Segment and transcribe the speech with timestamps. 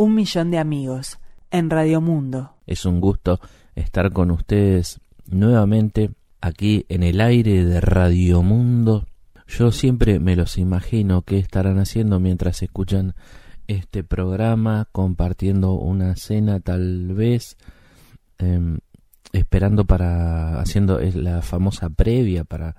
[0.00, 1.18] Un millón de amigos
[1.50, 2.54] en Radio Mundo.
[2.68, 3.40] Es un gusto
[3.74, 9.08] estar con ustedes nuevamente aquí en el aire de Radio Mundo.
[9.48, 13.16] Yo siempre me los imagino qué estarán haciendo mientras escuchan
[13.66, 17.56] este programa, compartiendo una cena tal vez,
[18.38, 18.78] em,
[19.32, 22.76] esperando para, haciendo la famosa previa para,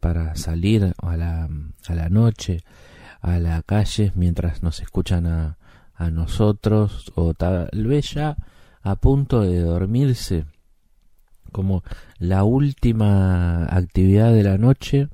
[0.00, 1.48] para salir a la,
[1.86, 2.64] a la noche,
[3.20, 5.58] a la calle, mientras nos escuchan a,
[5.94, 8.36] a nosotros o tal vez ya
[8.82, 10.46] a punto de dormirse
[11.52, 11.84] como
[12.18, 15.08] la última actividad de la noche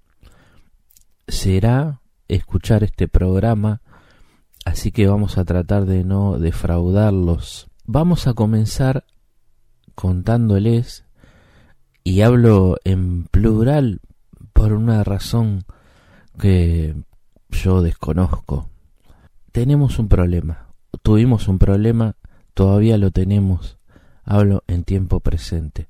[1.28, 3.82] será escuchar este programa.
[4.64, 7.68] Así que vamos a tratar de no defraudarlos.
[7.84, 9.04] Vamos a comenzar
[9.94, 11.04] contándoles
[12.04, 14.00] y hablo en plural
[14.54, 15.64] por una razón
[16.38, 16.96] que
[17.50, 18.70] yo desconozco.
[19.52, 20.69] Tenemos un problema
[21.02, 22.16] tuvimos un problema,
[22.54, 23.76] todavía lo tenemos.
[24.24, 25.88] Hablo en tiempo presente.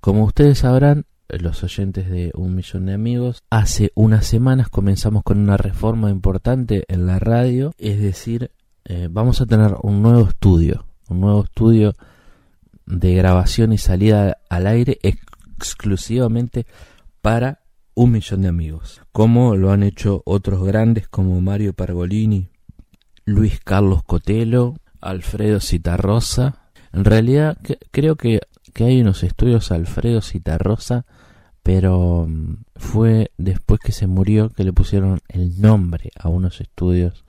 [0.00, 5.38] Como ustedes sabrán, los oyentes de Un Millón de Amigos, hace unas semanas comenzamos con
[5.38, 8.50] una reforma importante en la radio, es decir,
[8.84, 11.94] eh, vamos a tener un nuevo estudio, un nuevo estudio
[12.86, 16.66] de grabación y salida al aire exclusivamente
[17.22, 17.60] para
[17.94, 22.48] Un Millón de Amigos, como lo han hecho otros grandes como Mario Pargolini,
[23.24, 26.70] Luis Carlos Cotelo, Alfredo Citarrosa.
[26.92, 27.58] En realidad
[27.90, 28.40] creo que,
[28.72, 31.06] que, hay unos estudios Alfredo Citarrosa,
[31.62, 37.24] pero mm, fue después que se murió que le pusieron el nombre a unos estudios,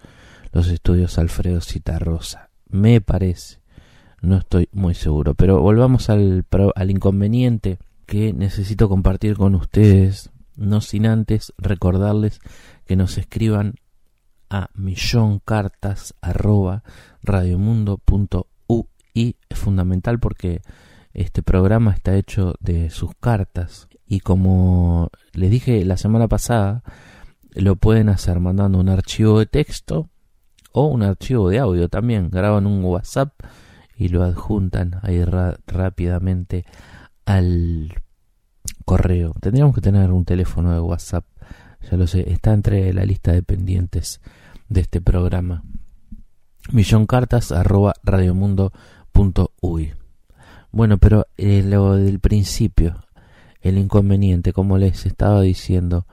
[0.51, 2.49] los estudios Alfredo Citarrosa.
[2.67, 3.59] Me parece,
[4.21, 10.81] no estoy muy seguro, pero volvamos al, al inconveniente que necesito compartir con ustedes, no
[10.81, 12.39] sin antes recordarles
[12.85, 13.75] que nos escriban
[14.53, 16.83] a milloncartas arroba
[17.23, 18.85] radiomundo.ui
[19.49, 20.61] es fundamental porque
[21.15, 23.87] este programa está hecho de sus cartas.
[24.05, 26.83] Y como les dije la semana pasada
[27.55, 30.11] lo pueden hacer mandando un archivo de texto
[30.71, 32.29] o un archivo de audio también.
[32.29, 33.33] Graban un whatsapp
[33.97, 35.25] y lo adjuntan ahí
[35.65, 36.63] rápidamente
[37.25, 37.91] al
[38.85, 39.33] correo.
[39.41, 41.25] Tendríamos que tener un teléfono de whatsapp
[41.89, 42.31] ya lo sé.
[42.31, 44.21] Está entre la lista de pendientes
[44.73, 45.63] de este programa.
[46.71, 49.93] Milloncartas arroba radiomundo.uy.
[50.71, 53.05] Bueno, pero eh, lo del principio,
[53.61, 56.07] el inconveniente, como les estaba diciendo,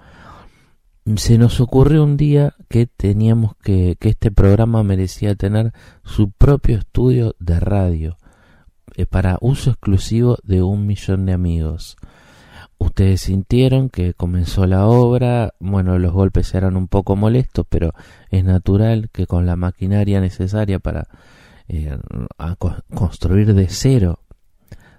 [1.17, 5.73] se nos ocurrió un día que teníamos que, que este programa merecía tener
[6.05, 8.19] su propio estudio de radio
[8.97, 11.97] eh, para uso exclusivo de un millón de amigos.
[12.81, 17.93] Ustedes sintieron que comenzó la obra, bueno, los golpes eran un poco molestos, pero
[18.31, 21.07] es natural que con la maquinaria necesaria para
[21.69, 21.99] eh,
[22.95, 24.21] construir de cero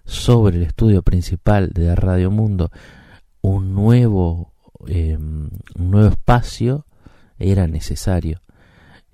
[0.05, 2.69] sobre el estudio principal de Radio Mundo
[3.41, 4.53] un nuevo,
[4.87, 6.85] em, un nuevo espacio,
[7.39, 8.41] era necesario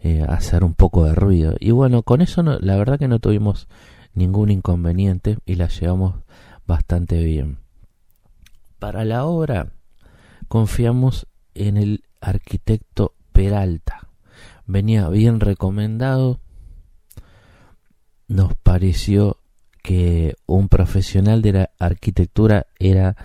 [0.02, 1.56] eh, hacer un poco de ruido.
[1.62, 3.70] Y bueno, con eso la verdad que no tuvimos
[4.14, 6.16] ningún inconveniente y la llevamos
[6.66, 7.60] bastante bien.
[8.80, 9.72] Para la obra
[10.48, 14.08] confiamos en el arquitecto Peralta.
[14.66, 16.40] Venía bien recomendado.
[18.28, 19.38] Nos pareció
[19.82, 23.16] que un profesional de la arquitectura era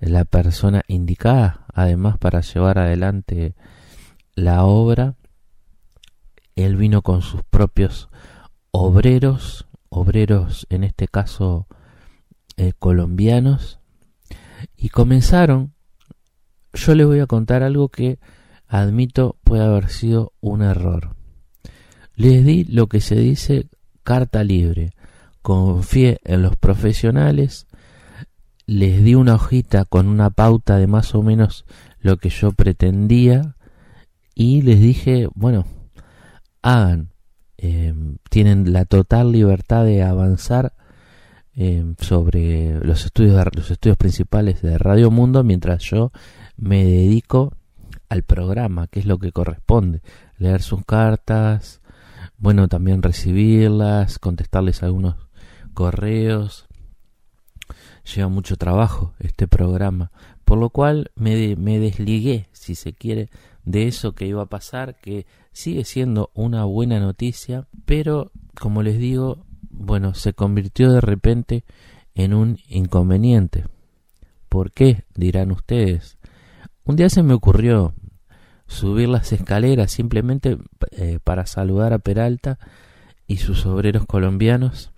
[0.00, 3.54] la persona indicada, además para llevar adelante
[4.34, 5.16] la obra.
[6.56, 8.08] Él vino con sus propios
[8.70, 11.66] obreros, obreros en este caso
[12.56, 13.80] eh, colombianos,
[14.76, 15.74] y comenzaron,
[16.72, 18.18] yo les voy a contar algo que
[18.66, 21.16] admito puede haber sido un error.
[22.16, 23.68] Les di lo que se dice
[24.02, 24.92] carta libre.
[25.42, 27.66] Confié en los profesionales,
[28.66, 31.64] les di una hojita con una pauta de más o menos
[32.00, 33.56] lo que yo pretendía
[34.34, 35.66] y les dije, bueno,
[36.62, 37.10] hagan,
[37.58, 37.94] eh,
[38.30, 40.74] tienen la total libertad de avanzar
[41.56, 46.10] Em, sobre los estudios, los estudios principales de Radio Mundo mientras yo
[46.56, 47.52] me dedico
[48.08, 50.02] al programa, que es lo que corresponde,
[50.36, 51.80] leer sus cartas,
[52.38, 55.14] bueno, también recibirlas, contestarles algunos
[55.74, 56.66] correos.
[58.12, 60.10] Lleva mucho trabajo este programa,
[60.44, 63.30] por lo cual me, me desligué, si se quiere,
[63.64, 68.98] de eso que iba a pasar, que sigue siendo una buena noticia, pero como les
[68.98, 71.64] digo, bueno, se convirtió de repente
[72.14, 73.64] en un inconveniente.
[74.48, 75.04] ¿Por qué?
[75.14, 76.16] dirán ustedes.
[76.84, 77.94] Un día se me ocurrió
[78.66, 80.58] subir las escaleras simplemente
[80.92, 82.58] eh, para saludar a Peralta
[83.26, 84.90] y sus obreros colombianos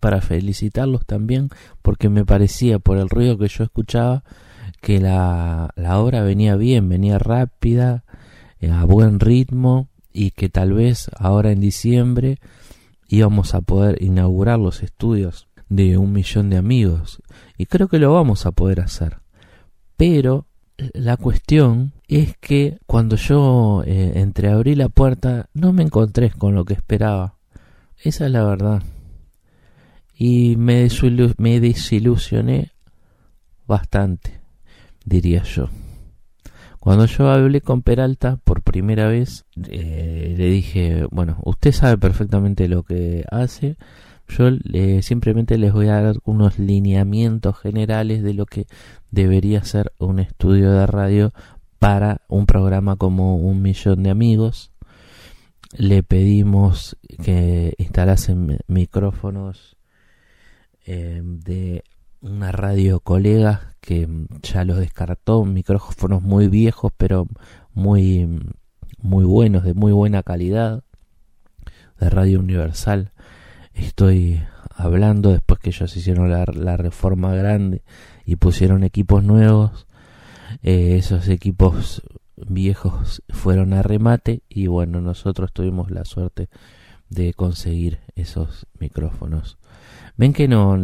[0.00, 1.50] para felicitarlos también
[1.82, 4.24] porque me parecía por el ruido que yo escuchaba
[4.80, 8.04] que la, la obra venía bien, venía rápida,
[8.60, 12.38] eh, a buen ritmo y que tal vez ahora en diciembre
[13.14, 17.22] íbamos a poder inaugurar los estudios de un millón de amigos
[17.56, 19.18] y creo que lo vamos a poder hacer.
[19.96, 20.46] Pero
[20.92, 26.64] la cuestión es que cuando yo eh, entreabrí la puerta no me encontré con lo
[26.64, 27.36] que esperaba.
[27.96, 28.82] Esa es la verdad.
[30.16, 30.88] Y me,
[31.38, 32.72] me desilusioné
[33.66, 34.44] bastante
[35.04, 35.68] diría yo.
[36.80, 42.66] Cuando yo hablé con Peralta por primera vez, eh, le dije, bueno, usted sabe perfectamente
[42.66, 43.76] lo que hace,
[44.26, 44.48] yo
[45.00, 48.66] simplemente les voy a dar unos lineamientos generales de lo que
[49.12, 51.32] debería ser un estudio de radio
[51.78, 54.72] para un programa como Un Millón de Amigos.
[55.76, 59.76] Le pedimos que instalasen micrófonos
[60.84, 61.84] eh, de
[62.22, 64.08] una radio colega que
[64.42, 67.28] ya los descartó, micrófonos muy viejos pero
[67.74, 68.40] muy
[69.04, 70.82] muy buenos, de muy buena calidad,
[72.00, 73.12] de radio universal.
[73.74, 74.42] Estoy
[74.74, 77.82] hablando después que ellos hicieron la, reforma grande
[78.24, 79.86] y pusieron equipos nuevos.
[80.62, 82.02] Eh, esos equipos
[82.36, 86.48] viejos fueron a remate y bueno, nosotros tuvimos la suerte
[87.10, 89.58] de conseguir esos micrófonos.
[90.16, 90.78] Ven que no,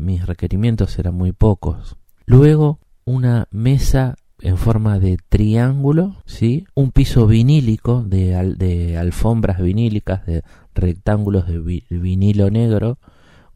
[0.00, 1.98] mis requerimientos eran muy pocos.
[2.24, 6.66] Luego, una mesa en forma de triángulo, ¿sí?
[6.74, 10.42] Un piso vinílico de, alfombras vinílicas, de
[10.74, 11.58] rectángulos de
[11.90, 12.98] vinilo negro,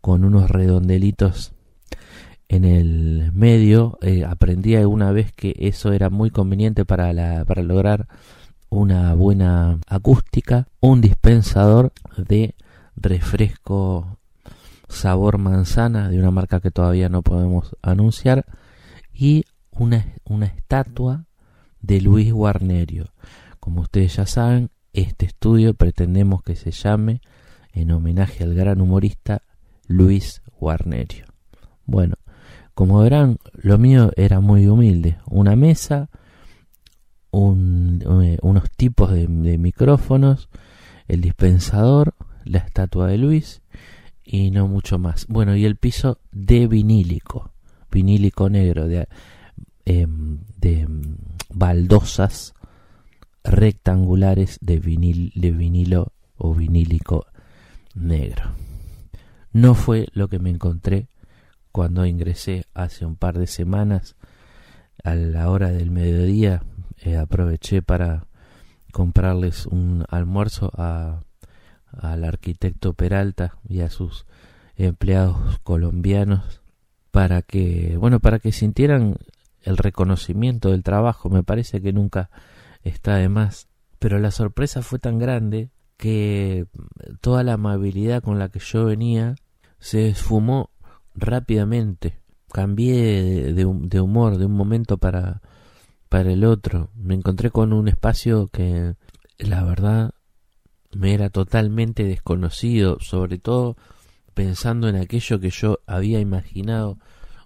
[0.00, 1.52] con unos redondelitos
[2.48, 3.98] en el medio.
[4.02, 8.08] Eh, aprendí alguna vez que eso era muy conveniente para, para lograr
[8.68, 10.66] una buena acústica.
[10.80, 12.54] Un dispensador de
[12.96, 14.18] refresco
[14.88, 18.44] sabor manzana de una marca que todavía no podemos anunciar
[19.12, 21.26] y una, una estatua
[21.80, 23.06] de Luis Guarnerio.
[23.60, 27.20] Como ustedes ya saben, este estudio pretendemos que se llame
[27.72, 29.42] en homenaje al gran humorista
[29.86, 31.26] Luis Guarnerio.
[31.86, 32.14] Bueno,
[32.74, 35.18] como verán, lo mío era muy humilde.
[35.26, 36.10] Una mesa,
[37.32, 40.48] eh, unos tipos de micrófonos,
[41.08, 42.14] el dispensador,
[42.44, 43.62] la estatua de Luis
[44.24, 45.26] y no mucho más.
[45.28, 47.52] Bueno, y el piso de vinílico,
[47.90, 49.08] vinílico negro, de,
[49.84, 51.16] em, de em,
[51.50, 52.54] baldosas
[53.44, 57.26] rectangulares de, vinil, de vinilo o vinílico
[57.94, 58.52] negro.
[59.52, 61.08] No fue lo que me encontré
[61.72, 64.16] cuando ingresé hace un par de semanas
[65.04, 66.62] a la hora del mediodía.
[67.04, 68.26] Eh, aproveché para
[68.92, 71.22] comprarles un almuerzo a
[71.98, 74.26] al arquitecto Peralta y a sus
[74.76, 76.62] empleados colombianos
[77.10, 79.16] para que, bueno, para que sintieran
[79.62, 81.30] el reconocimiento del trabajo.
[81.30, 82.30] Me parece que nunca
[82.82, 83.68] está de más.
[83.98, 86.66] Pero la sorpresa fue tan grande que
[87.20, 89.36] toda la amabilidad con la que yo venía
[89.78, 90.70] se esfumó
[91.14, 92.18] rápidamente.
[92.52, 95.40] Cambié de, de humor de un momento para,
[96.08, 96.90] para el otro.
[96.94, 98.96] Me encontré con un espacio que,
[99.38, 100.12] la verdad,
[100.94, 103.76] me era totalmente desconocido, sobre todo
[104.34, 106.98] pensando en aquello que yo había imaginado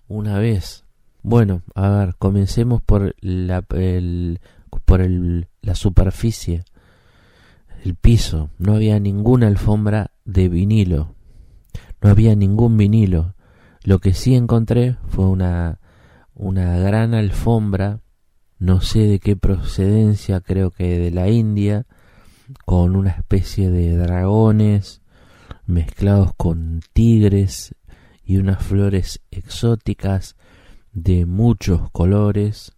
[0.09, 0.86] una vez.
[1.29, 3.81] Bueno, a ver, comencemos por la, por
[5.01, 6.63] el, la superficie,
[7.85, 8.51] el piso.
[8.59, 11.17] No había ninguna alfombra de vinilo,
[12.01, 13.35] no había ningún vinilo.
[13.83, 15.81] Lo que sí encontré fue una,
[16.33, 18.03] una gran alfombra,
[18.61, 21.87] no sé de qué procedencia, creo que de la India,
[22.65, 25.03] con una especie de dragones
[25.67, 27.75] mezclados con tigres
[28.25, 30.36] y unas flores exóticas
[30.97, 32.73] de muchos colores.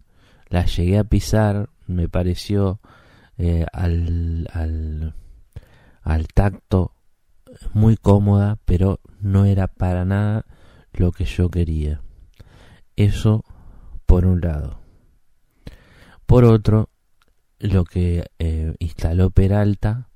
[0.49, 2.81] Las llegué a pisar, me pareció
[3.37, 5.15] eh, al, al,
[6.01, 6.91] al tacto
[7.73, 10.45] muy cómoda, pero no era para nada
[10.91, 12.01] lo que yo quería.
[12.97, 13.45] Eso
[14.05, 14.81] por un lado.
[16.25, 16.89] Por otro,
[17.57, 20.09] lo que eh, instaló Peralta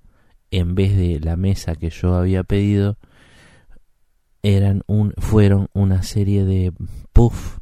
[0.52, 2.98] en vez de la mesa que yo había pedido
[4.42, 6.74] eran un fueron una serie de
[7.14, 7.60] puff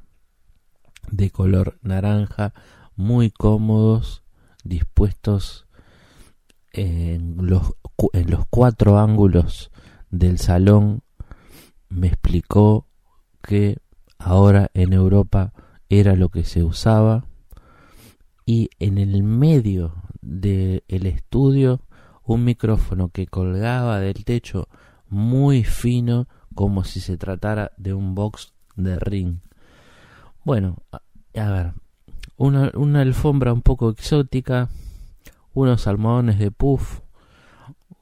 [1.12, 2.54] de color naranja
[2.96, 4.24] muy cómodos
[4.64, 5.68] dispuestos
[6.74, 7.74] en los,
[8.14, 9.72] en los cuatro ángulos
[10.10, 11.04] del salón
[11.90, 12.88] me explicó
[13.42, 13.78] que
[14.18, 15.54] ahora en Europa
[15.90, 17.26] era lo que se usaba
[18.46, 21.82] y en el medio del estudio
[22.24, 24.68] un micrófono que colgaba del techo
[25.10, 29.40] muy fino como si se tratara de un box de ring.
[30.44, 31.74] Bueno, a, ver,
[32.36, 34.70] una, una alfombra un poco exótica,
[35.54, 37.02] unos almohadones de puff,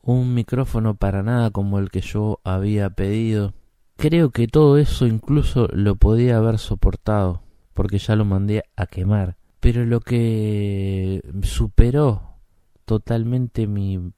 [0.03, 3.53] un micrófono para nada como el que yo había pedido.
[3.97, 7.41] Creo que todo eso incluso lo podía haber soportado,
[7.73, 9.35] porque ya lo mandé a quemar.
[9.59, 12.37] Pero lo que superó
[12.85, 14.13] totalmente mi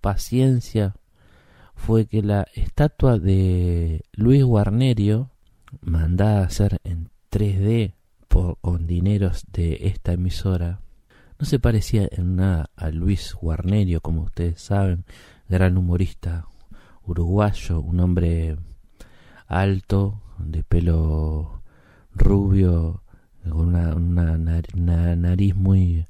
[0.00, 0.96] paciencia
[1.76, 5.30] fue que la estatua de Luis Guarnerio,
[5.80, 7.94] mandada a hacer en 3D
[8.28, 10.80] por, con dineros de esta emisora,
[11.38, 15.04] no se parecía en nada a Luis Guarnerio, como ustedes saben,
[15.48, 16.46] gran humorista
[17.06, 18.58] uruguayo, un hombre
[19.46, 21.62] alto, de pelo
[22.14, 23.02] rubio,
[23.48, 26.04] con una, nariz muy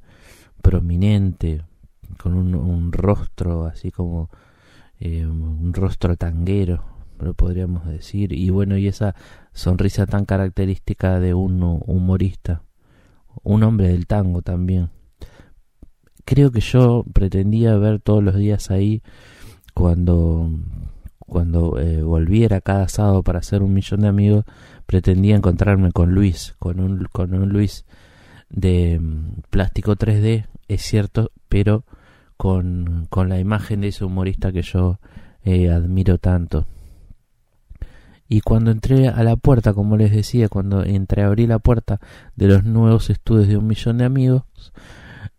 [0.62, 1.64] prominente,
[2.18, 4.30] con un, rostro así como
[4.98, 6.84] eh, un rostro tanguero,
[7.22, 9.14] lo podríamos decir, y bueno, y esa
[9.52, 12.62] sonrisa tan característica de un humorista,
[13.42, 14.90] un hombre del tango también.
[16.24, 19.02] Creo que yo pretendía ver todos los días ahí
[19.74, 20.50] cuando
[21.18, 24.44] cuando eh, volviera cada sábado para hacer un millón de amigos
[24.86, 27.86] pretendía encontrarme con Luis con un con un Luis
[28.48, 31.84] de mm, plástico 3D es cierto pero
[32.36, 34.98] con, con la imagen de ese humorista que yo
[35.44, 36.66] eh, admiro tanto
[38.32, 41.98] y cuando entré a la puerta, como les decía, cuando entré abrí la puerta
[42.36, 44.44] de los nuevos estudios de un millón de amigos,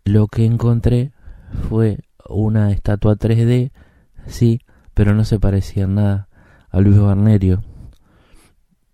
[0.04, 1.12] lo que encontré
[1.70, 3.72] fue una estatua 3D,
[4.26, 4.60] sí,
[4.92, 6.28] pero no se parecía nada
[6.68, 7.64] a Luis Barnerio.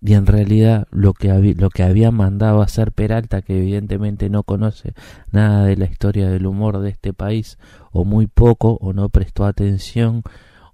[0.00, 4.44] Y en realidad lo que, lo que había mandado a hacer Peralta, que evidentemente no
[4.44, 4.94] conoce
[5.32, 7.58] nada de la historia del humor de este país,
[7.90, 10.22] o muy poco, o no prestó atención,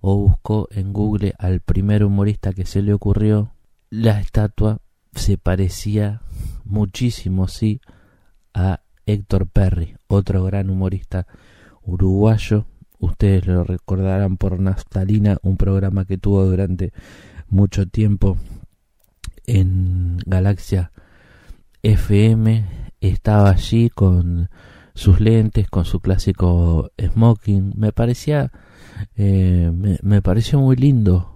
[0.07, 3.55] o buscó en Google al primer humorista que se le ocurrió,
[3.89, 4.83] la estatua
[5.15, 6.21] se parecía
[6.67, 7.81] muchísimo, sí,
[8.53, 11.27] a Héctor Perry, otro gran humorista
[11.81, 12.67] uruguayo.
[12.99, 16.93] Ustedes lo recordarán por Naftalina, un programa que tuvo durante
[17.49, 18.37] mucho tiempo
[19.47, 20.93] en Galaxia
[21.83, 22.67] FM.
[23.01, 24.51] Estaba allí con
[24.95, 27.75] sus lentes, con su clásico smoking.
[27.77, 28.53] Me parecía,
[29.17, 29.71] eh,
[30.03, 31.31] me, pareció muy lindo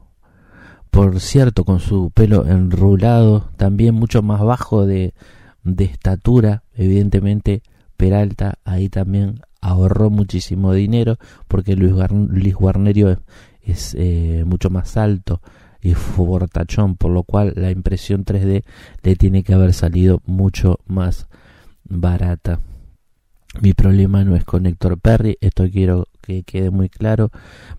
[0.91, 5.15] por cierto, con su pelo enrulado, también mucho más bajo de,
[5.62, 7.62] de estatura, evidentemente
[7.97, 13.19] Peralta ahí también ahorró muchísimo dinero porque Luis, Luis Guarnerio
[13.62, 15.43] es, eh, mucho más alto
[15.83, 18.65] y fortachón, por lo cual la impresión 3D
[19.03, 21.27] le tiene que haber salido mucho más
[21.85, 22.61] barata.
[23.61, 27.31] Mi problema no es con Héctor Perry, esto quiero que quede muy claro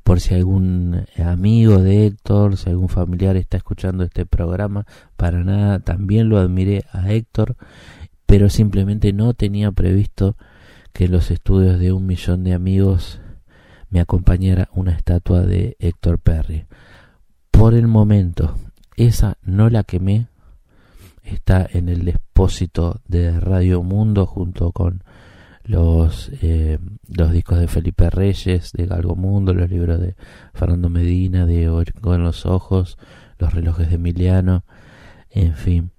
[0.04, 5.80] por si algún amigo de Héctor, si algún familiar está escuchando este programa, para nada,
[5.80, 7.56] también lo admiré a Héctor,
[8.26, 10.36] pero simplemente no tenía previsto
[10.92, 13.22] que en los estudios de un millón de amigos
[13.92, 16.66] me acompañara una estatua de Héctor Perry.
[17.52, 18.56] Por el momento,
[18.96, 20.28] esa no la quemé,
[21.22, 25.04] está en el depósito de Radio Mundo junto con
[25.70, 30.16] los, eh, los discos de Felipe Reyes, de Galgo Mundo, los libros de
[30.56, 32.98] Fernando Medina, de Con los Ojos,
[33.38, 34.64] los relojes de Emiliano,
[35.30, 35.92] en fin.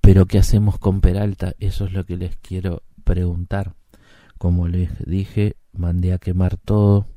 [0.00, 1.54] Pero ¿qué hacemos con Peralta?
[1.58, 3.74] Eso es lo que les quiero preguntar.
[4.38, 7.08] Como les dije, mandé a quemar todo.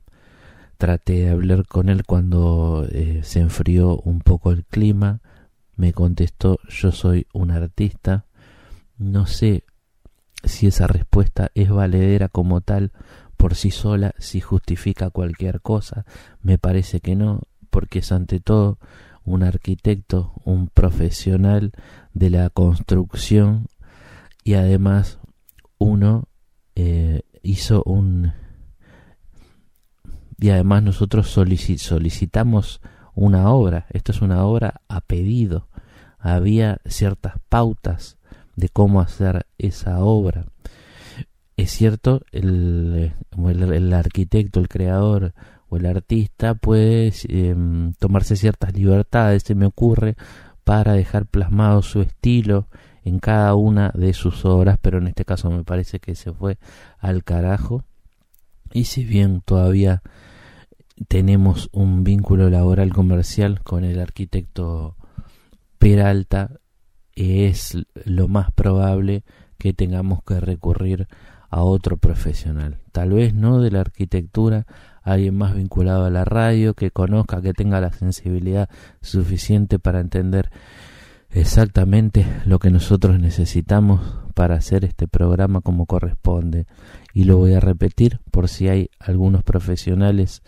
[0.78, 5.22] Traté de hablar con él cuando eh, se enfrió un poco el clima.
[5.75, 8.25] Me contestó, yo soy un artista.
[8.98, 9.64] No sé
[10.46, 12.92] si esa respuesta es valedera como tal
[13.38, 16.06] por sí sola, si justifica cualquier cosa.
[16.42, 18.80] Me parece que no, porque es ante todo
[19.25, 21.74] un arquitecto, un profesional
[22.14, 23.68] de la construcción
[24.44, 25.20] y además
[25.78, 26.30] uno
[26.75, 28.34] eh, hizo un
[30.38, 32.82] y además nosotros solicitamos
[33.14, 35.70] una obra esto es una obra a pedido
[36.20, 38.18] había ciertas pautas
[38.56, 40.46] de cómo hacer esa obra.
[41.58, 45.34] Es cierto, el, el, arquitecto, el creador
[45.70, 50.16] o el artista puede em, tomarse ciertas libertades, se me ocurre,
[50.66, 52.68] para dejar plasmado su estilo
[53.06, 56.58] en cada una de sus obras, pero en este caso me parece que se fue
[56.98, 57.84] al carajo.
[58.74, 60.02] Y si bien todavía
[61.08, 64.98] tenemos un vínculo laboral comercial con el arquitecto
[65.78, 66.60] Peralta,
[67.15, 69.24] es lo más probable
[69.57, 71.07] que tengamos que recurrir
[71.50, 72.79] a otro profesional.
[72.91, 74.65] Tal vez no de la arquitectura,
[75.03, 78.69] alguien más vinculado a la radio, que conozca, que tenga la sensibilidad
[79.01, 80.50] suficiente para entender
[81.29, 84.01] exactamente lo que nosotros necesitamos
[84.34, 86.65] para hacer este programa como corresponde.
[87.13, 90.43] Y lo voy a repetir por si hay algunos profesionales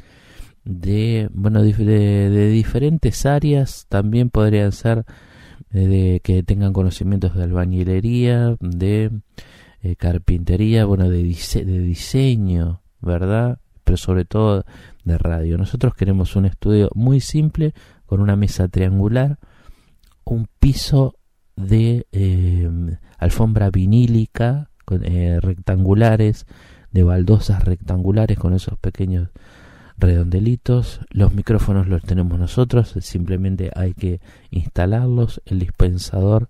[0.65, 5.05] de bueno de, diferentes áreas también podrían ser
[5.85, 9.11] de que tengan conocimientos de albañilería de
[9.81, 14.65] eh, carpintería bueno de, diseño verdad pero sobre todo
[15.05, 15.57] de radio.
[15.57, 17.73] Nosotros queremos un estudio muy simple
[18.05, 19.37] con una mesa triangular
[20.25, 21.15] un piso
[21.55, 22.69] de eh,
[23.17, 24.69] alfombra vinílica
[25.41, 26.45] rectangulares
[26.91, 29.29] de baldosas rectangulares con esos pequeños
[29.97, 31.01] redondelitos.
[31.09, 35.41] Los micrófonos los tenemos nosotros, simplemente hay que instalarlos.
[35.45, 36.49] El dispensador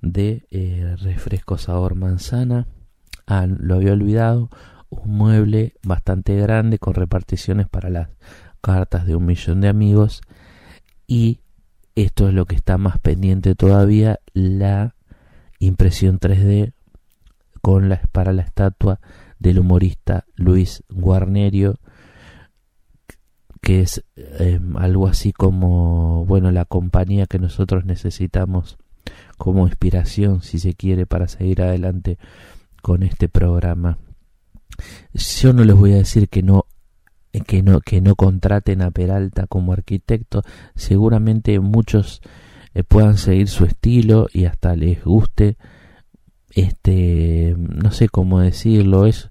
[0.00, 2.66] de eh, refresco sabor manzana.
[3.26, 4.50] Ah, lo había olvidado.
[4.90, 8.08] Un mueble bastante grande con reparticiones para las
[8.60, 10.22] cartas de un millón de amigos.
[11.06, 11.40] Y
[11.94, 14.94] esto es lo que está más pendiente todavía, la
[15.58, 16.72] impresión 3D
[17.60, 19.00] con la, para la estatua
[19.38, 21.80] del humorista Luis Guarnerio
[23.60, 28.78] que es em, algo así como, bueno, la compañía que nosotros necesitamos
[29.36, 32.18] como inspiración, si se quiere, para seguir adelante
[32.82, 33.98] con este programa.
[35.12, 36.66] Yo no les voy a decir que no
[37.46, 40.42] que no que no contraten a Peralta como arquitecto,
[40.74, 42.20] seguramente muchos
[42.74, 45.56] eh, puedan seguir su estilo y hasta les guste
[46.50, 49.30] este no sé cómo decirlo, es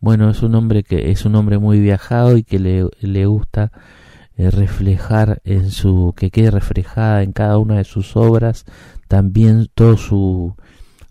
[0.00, 3.72] bueno, es un hombre que es un hombre muy viajado y que le, le gusta
[4.38, 8.64] eh, reflejar en su que quede reflejada en cada una de sus obras
[9.08, 10.54] también todo su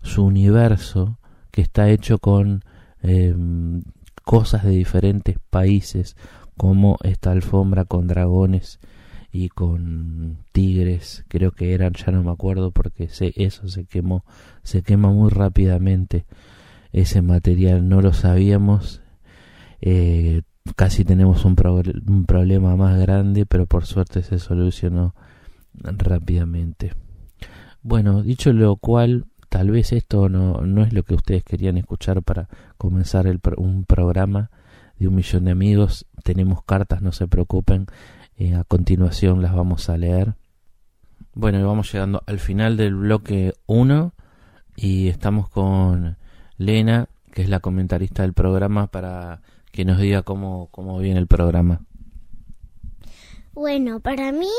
[0.02, 1.18] su universo
[1.50, 2.64] que está hecho con
[3.02, 3.82] em,
[4.24, 6.16] cosas de diferentes países
[6.56, 8.80] como esta alfombra con dragones
[9.30, 14.24] y con tigres creo que eran ya no me acuerdo porque sé, eso se quemó
[14.62, 16.24] se quema muy rápidamente
[16.92, 19.02] ese material, no lo sabíamos.
[19.80, 20.42] Eh,
[20.76, 21.56] casi tenemos un,
[22.06, 25.14] un, problema más grande, pero por suerte se solucionó
[25.74, 26.92] rápidamente.
[27.82, 32.22] Bueno, dicho lo cual, tal vez esto no, no es lo que ustedes querían escuchar
[32.22, 34.50] para comenzar un programa
[34.98, 36.06] de un millón de amigos.
[36.24, 37.86] Tenemos cartas, no se preocupen.
[38.36, 40.34] Eh, a continuación las vamos a leer.
[41.34, 44.12] Bueno, vamos llegando al final del bloque 1
[44.76, 46.17] y estamos con
[46.58, 49.40] Lena, que es la comentarista del programa, para
[49.72, 51.80] que nos diga cómo, cómo viene el programa.
[53.54, 54.50] Bueno, para mí,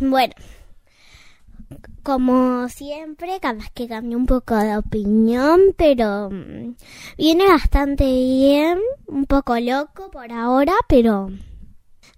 [0.00, 0.34] bueno,
[2.02, 6.74] como siempre, cada vez que cambio un poco de opinión, pero mm,
[7.16, 11.30] viene bastante bien, un poco loco por ahora, pero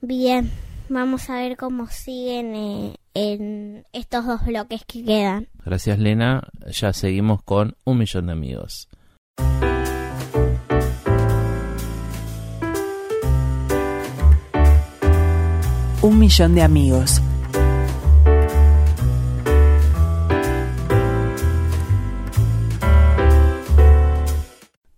[0.01, 0.51] bien.
[0.88, 5.46] Vamos a ver cómo siguen eh, en estos dos bloques que quedan.
[5.64, 6.49] Gracias, Lena.
[6.66, 8.88] Ya seguimos con un millón de amigos.
[16.02, 17.20] Un millón de amigos.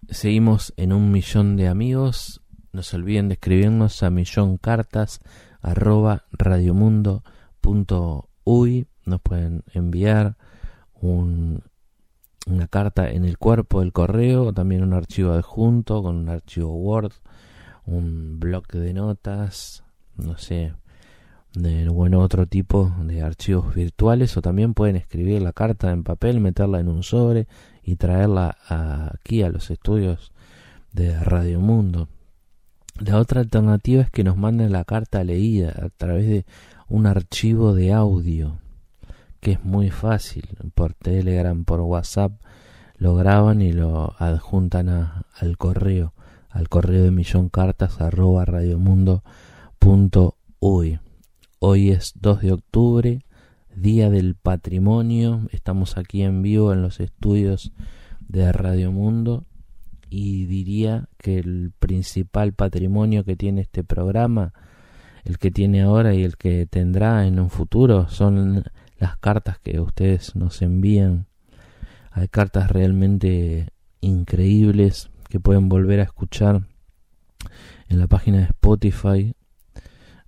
[0.08, 2.40] Seguimos en un millón de amigos.
[2.70, 5.18] No se olviden de escribirnos a milloncartas
[5.60, 8.86] arroba radiomundo.uy.
[9.04, 10.36] Nos pueden enviar
[10.94, 11.64] un
[12.46, 17.12] una carta en el cuerpo del correo, también un archivo adjunto con un archivo Word,
[17.86, 19.82] un bloque de notas,
[20.16, 20.74] no sé,
[21.54, 26.40] de bueno otro tipo de archivos virtuales o también pueden escribir la carta en papel,
[26.40, 27.46] meterla en un sobre
[27.82, 30.32] y traerla aquí a los estudios
[30.92, 32.08] de Radio Mundo.
[32.98, 36.44] La otra alternativa es que nos manden la carta leída a través de
[36.88, 38.58] un archivo de audio
[39.40, 40.48] que es muy fácil.
[40.74, 42.32] Por Telegram, por WhatsApp,
[42.96, 46.14] lo graban y lo adjuntan al correo,
[46.48, 51.00] al correo de millón cartas arroba radiomundo.uy.
[51.64, 53.24] Hoy es 2 de octubre,
[53.76, 55.46] Día del Patrimonio.
[55.52, 57.70] Estamos aquí en vivo en los estudios
[58.18, 59.44] de Radio Mundo
[60.10, 64.52] y diría que el principal patrimonio que tiene este programa,
[65.22, 68.64] el que tiene ahora y el que tendrá en un futuro, son
[68.98, 71.28] las cartas que ustedes nos envían.
[72.10, 73.68] Hay cartas realmente
[74.00, 76.66] increíbles que pueden volver a escuchar
[77.88, 79.36] en la página de Spotify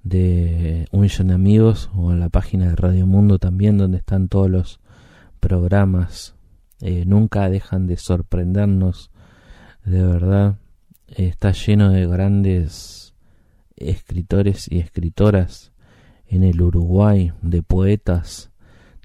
[0.05, 4.29] de Un Millón de Amigos o en la página de Radio Mundo también donde están
[4.29, 4.81] todos los
[5.41, 6.37] programas.
[6.81, 9.11] Eh, nunca dejan de sorprendernos,
[9.85, 10.59] de verdad.
[11.09, 13.15] está lleno de grandes
[13.77, 15.73] escritores y escritoras
[16.27, 18.51] en el Uruguay, de poetas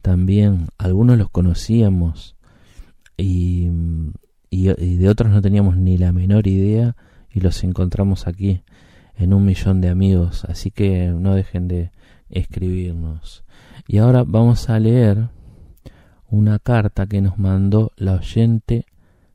[0.01, 0.67] también.
[0.77, 2.35] Algunos los conocíamos
[3.15, 3.69] y,
[4.49, 6.95] y, de otros no teníamos ni la menor idea
[7.31, 8.63] y los encontramos aquí
[9.19, 10.45] en un millón de amigos.
[10.45, 11.91] Así que no dejen de
[12.29, 13.43] escribirnos.
[13.87, 15.29] Y ahora vamos a leer
[16.27, 18.85] una carta que nos mandó la oyente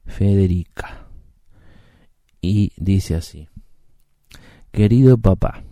[0.07, 1.07] Federica.
[2.41, 3.49] Y dice así.
[4.73, 5.63] Querido papá,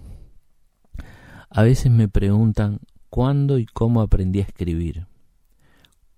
[1.51, 5.07] a veces me preguntan cuándo y cómo aprendí a escribir,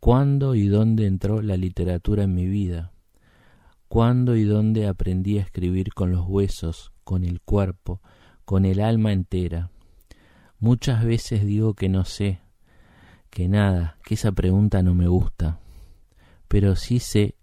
[0.00, 2.92] cuándo y dónde entró la literatura en mi vida,
[3.88, 8.00] cuándo y dónde aprendí a escribir con los huesos, con el cuerpo,
[8.44, 9.70] con el alma entera.
[10.58, 12.40] Muchas veces digo que no sé,
[13.30, 15.58] que nada, que esa pregunta no me gusta,
[16.48, 17.36] pero sí sé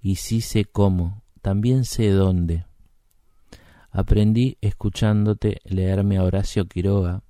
[0.00, 2.64] y sí sé cómo, también sé dónde.
[3.90, 7.22] Aprendí escuchándote leerme a Horacio Quiroga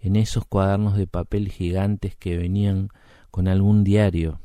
[0.00, 2.88] en esos cuadernos de papel gigantes que venían
[3.30, 4.40] con algún diario.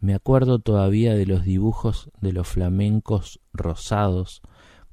[0.00, 4.42] Me acuerdo todavía de los dibujos de los flamencos rosados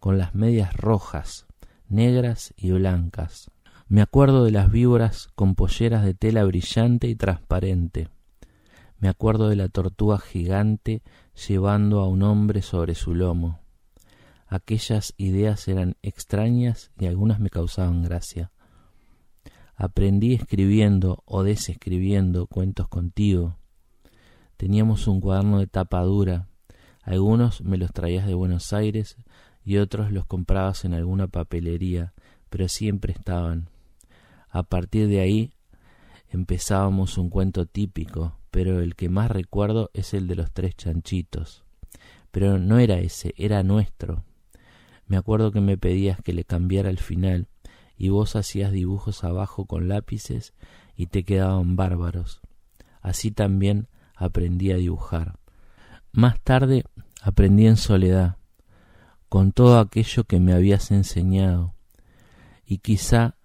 [0.02, 1.46] con las medias rojas,
[1.88, 3.52] negras y blancas.
[3.88, 8.10] Me acuerdo de las víboras con polleras de tela brillante y transparente.
[8.98, 11.04] Me acuerdo de la tortuga gigante
[11.48, 13.60] llevando a un hombre sobre su lomo.
[14.48, 18.52] Aquellas ideas eran extrañas y algunas me causaban gracia.
[19.76, 23.60] Aprendí escribiendo o desescribiendo cuentos contigo.
[24.58, 26.48] Teníamos un cuaderno de tapa dura.
[27.04, 29.18] Algunos me los traías de Buenos Aires
[29.64, 32.14] y otros los comprabas en alguna papelería,
[32.50, 33.70] pero siempre estaban.
[34.50, 35.54] A partir de ahí
[36.30, 41.64] empezábamos un cuento típico, pero el que más recuerdo es el de los tres chanchitos.
[42.32, 44.24] Pero no era ese, era nuestro.
[45.08, 47.48] Me acuerdo que me pedías que le cambiara el final
[47.98, 50.54] y vos hacías dibujos abajo con lápices
[50.96, 52.42] y te quedaban bárbaros.
[53.02, 55.38] Así también aprendí a dibujar.
[56.12, 56.84] Más tarde
[57.22, 58.38] aprendí en soledad,
[59.32, 61.74] con todo aquello que me habías enseñado,
[62.66, 63.38] y quizá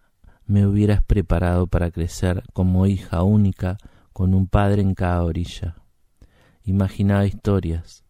[0.45, 3.79] me hubieras preparado para crecer como hija única
[4.13, 5.77] con un padre en cada orilla.
[6.65, 8.05] Imaginaba historias,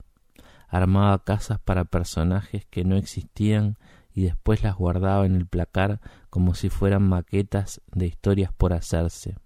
[0.68, 3.76] armaba casas para personajes que no existían
[4.14, 9.36] y después las guardaba en el placar como si fueran maquetas de historias por hacerse.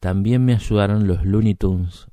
[0.00, 2.06] También me ayudaron los Looney Tunes,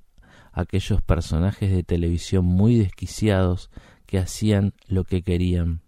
[0.52, 3.70] aquellos personajes de televisión muy desquiciados
[4.10, 5.82] que hacían lo que querían.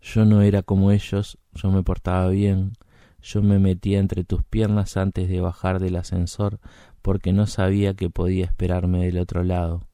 [0.00, 2.72] Yo no era como ellos, yo me portaba bien,
[3.20, 6.58] yo me metía entre tus piernas antes de bajar del ascensor
[7.02, 9.86] porque no sabía que podía esperarme del otro lado.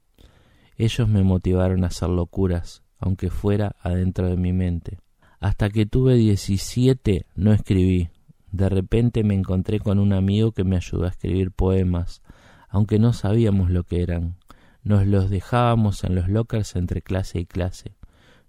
[0.77, 4.99] Ellos me motivaron a hacer locuras, aunque fuera adentro de mi mente.
[5.41, 8.09] Hasta que tuve diecisiete no escribí.
[8.49, 12.21] De repente me encontré con un amigo que me ayudó a escribir poemas,
[12.69, 14.38] aunque no sabíamos lo que eran.
[14.83, 17.95] Nos los dejábamos en los lockers entre clase y clase.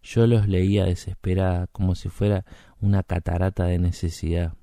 [0.03, 2.45] Yo los leía desesperada, como si fuera
[2.81, 4.55] una catarata de necesidad.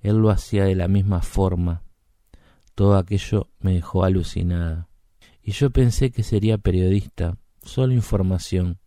[0.00, 1.82] Él lo hacía de la misma forma.
[2.74, 4.88] Todo aquello me dejó alucinada
[5.44, 8.78] y yo pensé que sería periodista, solo información.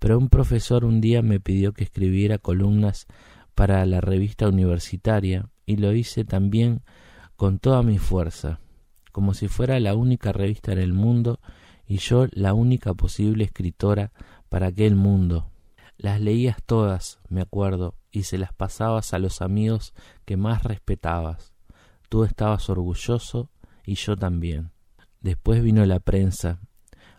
[0.00, 3.06] Pero un profesor un día me pidió que escribiera columnas
[3.54, 6.82] para la revista universitaria y lo hice también
[7.36, 8.60] con toda mi fuerza,
[9.18, 11.40] como si fuera la única revista en el mundo
[11.88, 14.12] y yo la única posible escritora
[14.48, 15.50] para aquel mundo.
[15.96, 19.92] Las leías todas, me acuerdo, y se las pasabas a los amigos
[20.24, 21.52] que más respetabas.
[22.08, 23.50] Tú estabas orgulloso
[23.84, 24.70] y yo también.
[25.20, 26.60] Después vino la prensa.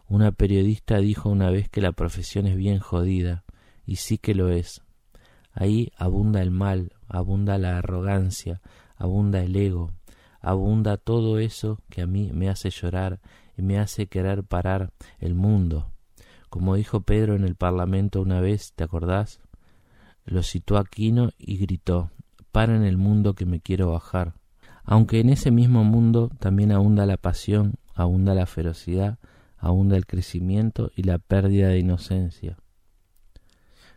[0.08, 3.44] Una periodista dijo una vez que la profesión es bien jodida,
[3.86, 4.84] y sí que lo es.
[5.52, 8.62] Ahí abunda el mal, abunda la arrogancia,
[8.96, 9.92] abunda el ego,
[10.42, 13.20] abunda todo eso que a mí me hace llorar
[13.58, 15.92] y me hace querer parar el mundo.
[16.50, 19.40] Como dijo Pedro en el Parlamento una vez, ¿te acordás?
[20.26, 22.12] Lo citó Aquino y gritó,
[22.52, 24.34] para en el mundo que me quiero bajar.
[24.84, 29.20] Aunque en ese mismo mundo también abunda la pasión abunda la ferocidad,
[29.58, 32.58] abunda el crecimiento y la pérdida de inocencia.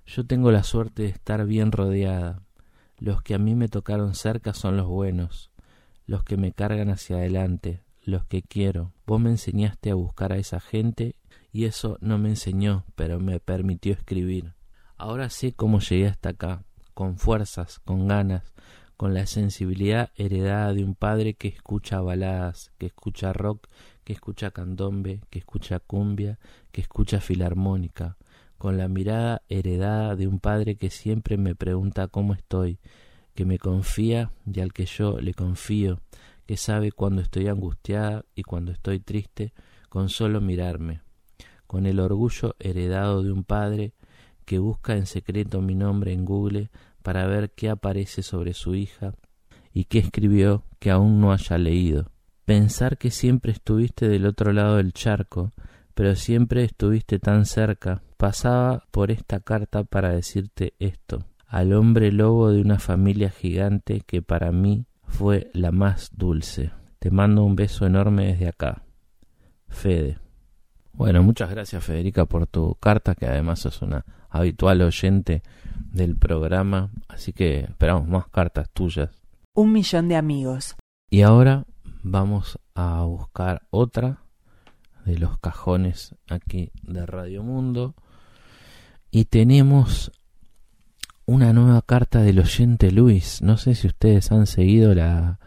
[0.07, 2.42] Yo tengo la suerte de estar bien rodeada.
[2.98, 5.51] Los que a mí me tocaron cerca son los buenos,
[6.06, 8.92] los que me cargan hacia adelante, los que quiero.
[9.06, 11.16] Vos me enseñaste a buscar a esa gente
[11.52, 14.54] y eso no me enseñó, pero me permitió escribir.
[14.96, 18.52] Ahora sé cómo llegué hasta acá, con fuerzas, con ganas,
[18.96, 23.66] con la sensibilidad heredada de un padre que escucha baladas, que escucha rock
[24.04, 26.38] que escucha candombe, que escucha cumbia,
[26.70, 28.16] que escucha filarmónica,
[28.58, 32.78] con la mirada heredada de un padre que siempre me pregunta cómo estoy,
[33.35, 36.01] que me confía y al que yo le confío,
[36.47, 39.53] que sabe cuando estoy angustiada y cuando estoy triste
[39.88, 41.01] con solo mirarme,
[41.66, 43.95] con el orgullo heredado de un padre
[44.45, 46.71] que busca en secreto mi nombre en Google
[47.03, 49.14] para ver qué aparece sobre su hija
[49.73, 52.11] y qué escribió que aún no haya leído.
[52.45, 55.53] Pensar que siempre estuviste del otro lado del charco,
[55.95, 62.50] pero siempre estuviste tan cerca, pasaba por esta carta para decirte esto, al hombre lobo
[62.50, 66.72] de una familia gigante que para mí fue la más dulce.
[66.98, 68.84] Te mando un beso enorme desde acá.
[69.68, 70.18] Fede.
[70.94, 75.42] Bueno, muchas gracias Federica por tu carta, que además es una habitual oyente
[75.90, 79.10] del programa, así que esperamos más cartas tuyas.
[79.52, 80.74] Un millón de amigos.
[81.10, 81.66] Y ahora
[82.02, 84.22] vamos a buscar otra
[85.04, 87.94] de los cajones aquí de Radio Mundo
[89.10, 90.10] y tenemos
[91.33, 93.40] una nueva carta del oyente Luis.
[93.40, 95.40] No sé si ustedes han seguido la,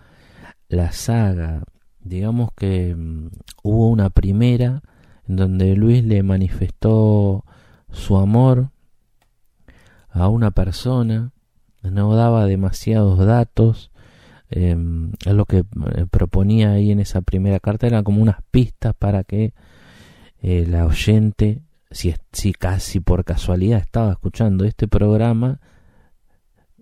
[0.67, 1.63] la saga.
[1.99, 3.27] Digamos que mm,
[3.61, 4.81] hubo una primera
[5.27, 7.45] en donde Luis le manifestó
[7.91, 8.71] su amor
[10.09, 11.31] a una persona,
[11.83, 13.91] no daba demasiados datos,
[14.49, 14.75] eh,
[15.25, 19.53] lo que eh, proponía ahí en esa primera carta eran como unas pistas para que
[20.41, 25.59] eh, la oyente, si, si casi por casualidad estaba escuchando este programa,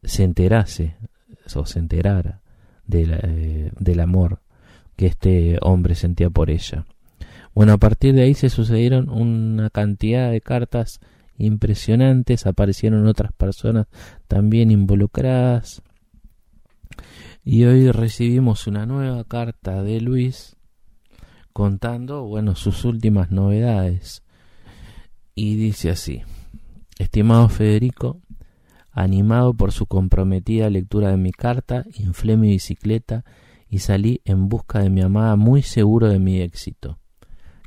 [0.03, 0.95] se enterase
[1.55, 2.41] o se enterara
[2.91, 4.39] eh, del amor
[4.95, 6.85] que este hombre sentía por ella.
[7.55, 10.99] Bueno, a partir de ahí se sucedieron una cantidad de cartas
[11.37, 13.87] impresionantes, aparecieron otras personas
[14.27, 15.81] también involucradas.
[17.43, 20.55] Y hoy recibimos una nueva carta de Luis
[21.51, 24.23] contando, bueno, sus últimas novedades.
[25.35, 26.21] Y dice así:
[26.97, 28.21] Estimado Federico,
[28.93, 33.25] animado por su comprometida lectura de mi carta, inflé mi bicicleta
[33.67, 36.99] y salí en busca de mi amada muy seguro de mi éxito.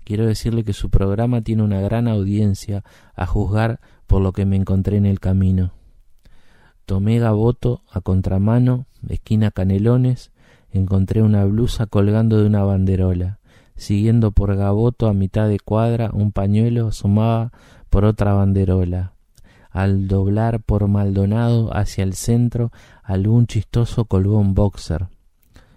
[0.04, 2.84] Quiero decirle que su programa tiene una gran audiencia
[3.16, 5.72] a juzgar por lo que me encontré en el camino.
[6.84, 10.30] Tomé Gaboto a contramano, esquina Canelones,
[10.70, 13.40] encontré una blusa colgando de una banderola.
[13.74, 17.50] Siguiendo por Gaboto a mitad de cuadra, un pañuelo asomaba
[17.90, 19.15] por otra banderola.
[19.76, 25.08] Al doblar por Maldonado hacia el centro, algún chistoso colgó un boxer.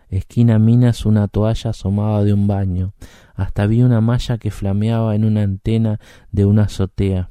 [0.07, 2.93] Esquina Minas una toalla asomaba de un baño.
[3.35, 5.99] Hasta vi una malla que flameaba en una antena
[6.31, 7.29] de una azotea.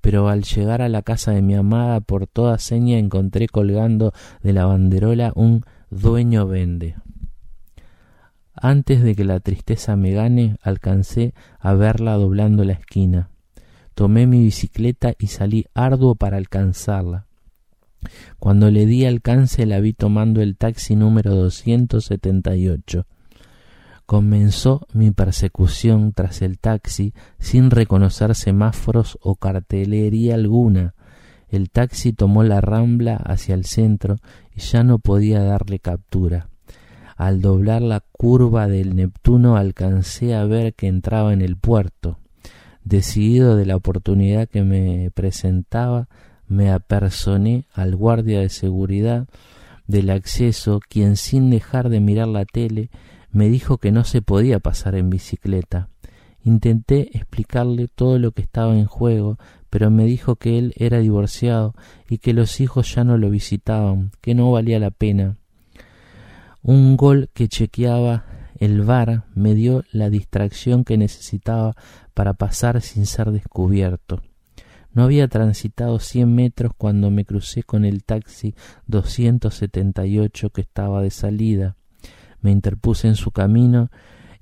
[0.00, 4.52] Pero al llegar a la casa de mi amada por toda seña encontré colgando de
[4.52, 6.94] la banderola un dueño vende.
[8.54, 13.30] Antes de que la tristeza me gane, alcancé a verla doblando la esquina.
[13.94, 17.26] Tomé mi bicicleta y salí arduo para alcanzarla.
[18.38, 23.06] Cuando le di alcance la vi tomando el taxi número 278.
[24.06, 30.94] Comenzó mi persecución tras el taxi sin reconocer semáforos o cartelería alguna.
[31.48, 34.16] El taxi tomó la rambla hacia el centro
[34.54, 36.48] y ya no podía darle captura.
[37.16, 42.18] Al doblar la curva del Neptuno alcancé a ver que entraba en el puerto.
[42.84, 46.08] Decidido de la oportunidad que me presentaba,
[46.46, 49.26] me apersoné al guardia de seguridad
[49.86, 52.90] del acceso, quien sin dejar de mirar la tele
[53.32, 55.88] me dijo que no se podía pasar en bicicleta.
[56.44, 59.38] Intenté explicarle todo lo que estaba en juego,
[59.70, 61.74] pero me dijo que él era divorciado
[62.08, 65.36] y que los hijos ya no lo visitaban, que no valía la pena.
[66.62, 68.24] Un gol que chequeaba
[68.58, 71.74] el bar me dio la distracción que necesitaba
[72.14, 74.22] para pasar sin ser descubierto.
[74.92, 78.54] No había transitado cien metros cuando me crucé con el taxi
[78.86, 81.76] 278 que estaba de salida.
[82.40, 83.90] Me interpuse en su camino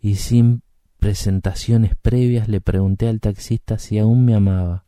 [0.01, 0.63] y sin
[0.99, 4.85] presentaciones previas le pregunté al taxista si aún me amaba.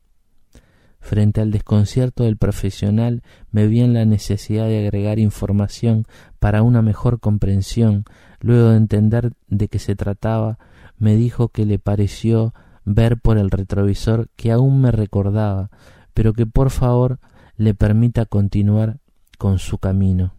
[1.01, 6.07] Frente al desconcierto del profesional me vi en la necesidad de agregar información
[6.39, 8.05] para una mejor comprensión.
[8.45, 10.59] Luego de entender de qué se trataba,
[10.99, 12.53] me dijo que le pareció
[12.85, 15.71] ver por el retrovisor que aún me recordaba,
[16.13, 17.21] pero que por favor
[17.57, 18.99] le permita continuar
[19.39, 20.35] con su camino.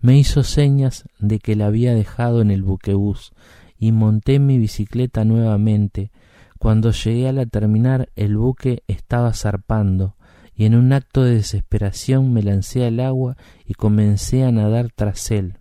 [0.00, 3.34] Me hizo señas de que la había dejado en el buquebús
[3.78, 6.12] y monté mi bicicleta nuevamente.
[6.58, 10.16] Cuando llegué a la terminal el buque estaba zarpando
[10.56, 15.30] y en un acto de desesperación me lancé al agua y comencé a nadar tras
[15.30, 15.58] él.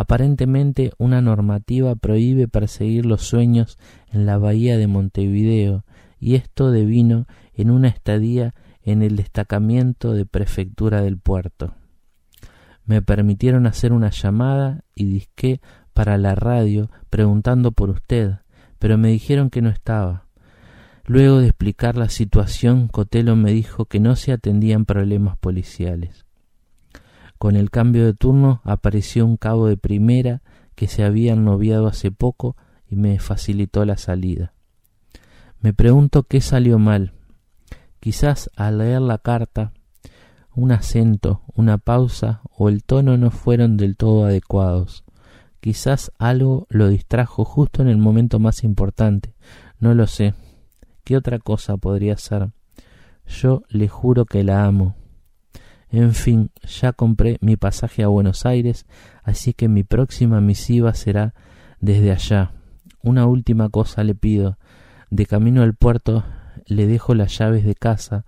[0.00, 3.76] Aparentemente una normativa prohíbe perseguir los sueños
[4.10, 5.84] en la bahía de Montevideo,
[6.18, 11.74] y esto devino en una estadía en el destacamiento de prefectura del puerto.
[12.86, 15.60] Me permitieron hacer una llamada y disqué
[15.92, 18.36] para la radio preguntando por usted,
[18.78, 20.28] pero me dijeron que no estaba.
[21.04, 26.24] Luego de explicar la situación, Cotelo me dijo que no se atendían problemas policiales.
[27.40, 30.42] Con el cambio de turno apareció un cabo de primera
[30.74, 32.54] que se había noviado hace poco
[32.86, 34.52] y me facilitó la salida.
[35.58, 37.14] Me pregunto qué salió mal.
[37.98, 39.72] Quizás al leer la carta
[40.54, 45.04] un acento, una pausa o el tono no fueron del todo adecuados.
[45.60, 49.34] Quizás algo lo distrajo justo en el momento más importante.
[49.78, 50.34] No lo sé.
[51.04, 52.50] ¿Qué otra cosa podría ser?
[53.26, 54.99] Yo le juro que la amo.
[55.92, 58.86] En fin, ya compré mi pasaje a Buenos Aires,
[59.24, 61.34] así que mi próxima misiva será
[61.80, 62.52] desde allá.
[63.02, 64.56] Una última cosa le pido.
[65.10, 66.24] De camino al puerto
[66.66, 68.24] le dejo las llaves de casa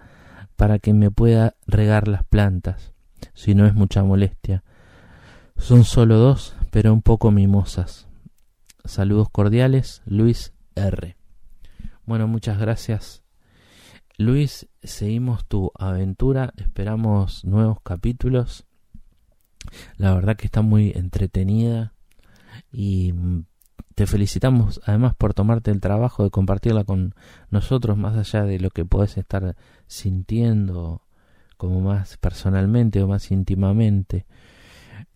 [0.57, 2.93] para que me pueda regar las plantas,
[3.35, 4.65] si no es mucha molestia.
[5.57, 8.09] Son solo dos, pero un poco mimosas.
[8.85, 11.17] Saludos cordiales, Luis R.
[12.05, 13.22] Bueno, muchas gracias.
[14.19, 18.67] Luis, seguimos tu aventura, esperamos nuevos capítulos.
[19.97, 21.95] La verdad que está muy entretenida
[22.73, 23.15] y
[23.95, 27.15] te felicitamos además por tomarte el trabajo de compartirla con
[27.51, 31.03] nosotros más allá de lo que puedes estar sintiendo
[31.57, 34.27] como más personalmente o más íntimamente.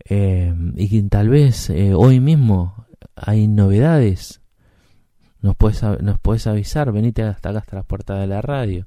[0.05, 4.41] Eh, y tal vez eh, hoy mismo hay novedades.
[5.47, 8.85] Nos puedes, nos puedes avisar, venite hasta acá, hasta las puertas de la radio.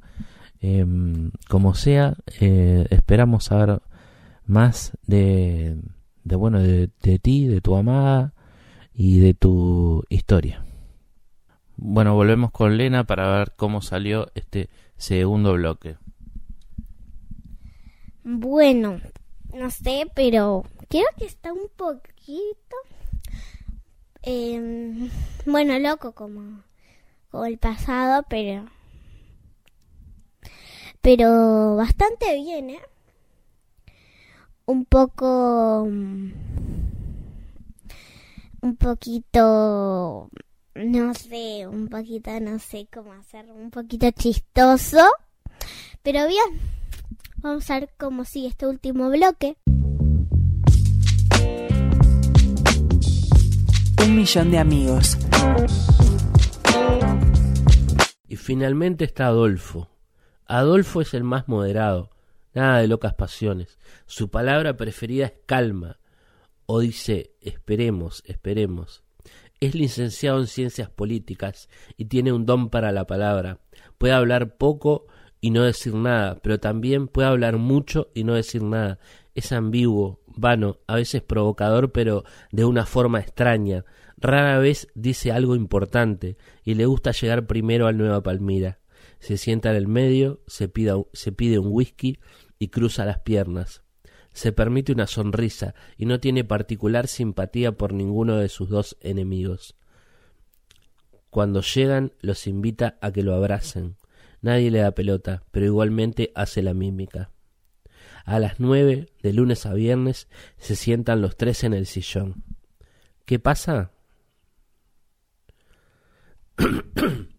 [0.61, 0.85] Eh,
[1.49, 3.81] como sea, esperamos saber
[4.45, 5.79] más de,
[6.23, 8.35] de bueno, de, de ti, de tu amada,
[8.93, 10.63] y de tu historia.
[11.79, 14.69] Bueno, volvemos con Lena para ver cómo salió este
[14.99, 15.97] segundo bloque.
[18.23, 19.01] Bueno,
[19.55, 22.77] no sé, pero creo que está un poquito,
[24.23, 25.11] eh,
[25.47, 26.63] bueno, loco como,
[27.31, 28.67] como el pasado, pero,
[31.01, 32.81] pero bastante bien, ¿eh?
[34.67, 35.89] Un poco
[38.63, 40.31] un poquito,
[40.75, 45.05] no sé, un poquito, no sé cómo hacerlo, un poquito chistoso.
[46.03, 46.61] Pero bien,
[47.39, 49.57] vamos a ver cómo sigue este último bloque.
[54.21, 55.17] Millón de amigos.
[58.29, 59.89] Y finalmente está Adolfo.
[60.45, 62.11] Adolfo es el más moderado,
[62.53, 63.79] nada de locas pasiones.
[64.05, 66.01] Su palabra preferida es calma,
[66.67, 69.05] o dice esperemos, esperemos.
[69.59, 73.61] Es licenciado en ciencias políticas y tiene un don para la palabra.
[73.97, 75.07] Puede hablar poco
[75.41, 78.99] y no decir nada, pero también puede hablar mucho y no decir nada.
[79.35, 83.87] Es ambiguo, vano, a veces provocador, pero de una forma extraña.
[84.21, 88.81] Rara vez dice algo importante y le gusta llegar primero al Nueva Palmira.
[89.19, 90.71] Se sienta en el medio, se,
[91.13, 92.19] se pide un whisky
[92.59, 93.83] y cruza las piernas
[94.33, 99.77] se permite una sonrisa y no tiene particular simpatía por ninguno de sus dos enemigos.
[101.31, 103.97] Cuando llegan los invita a que lo abracen.
[104.43, 107.31] Nadie le da pelota, pero igualmente hace la mímica.
[108.25, 112.43] A las nueve, de lunes a viernes, se sientan los tres en el sillón.
[113.27, 113.93] ¿Qué pasa?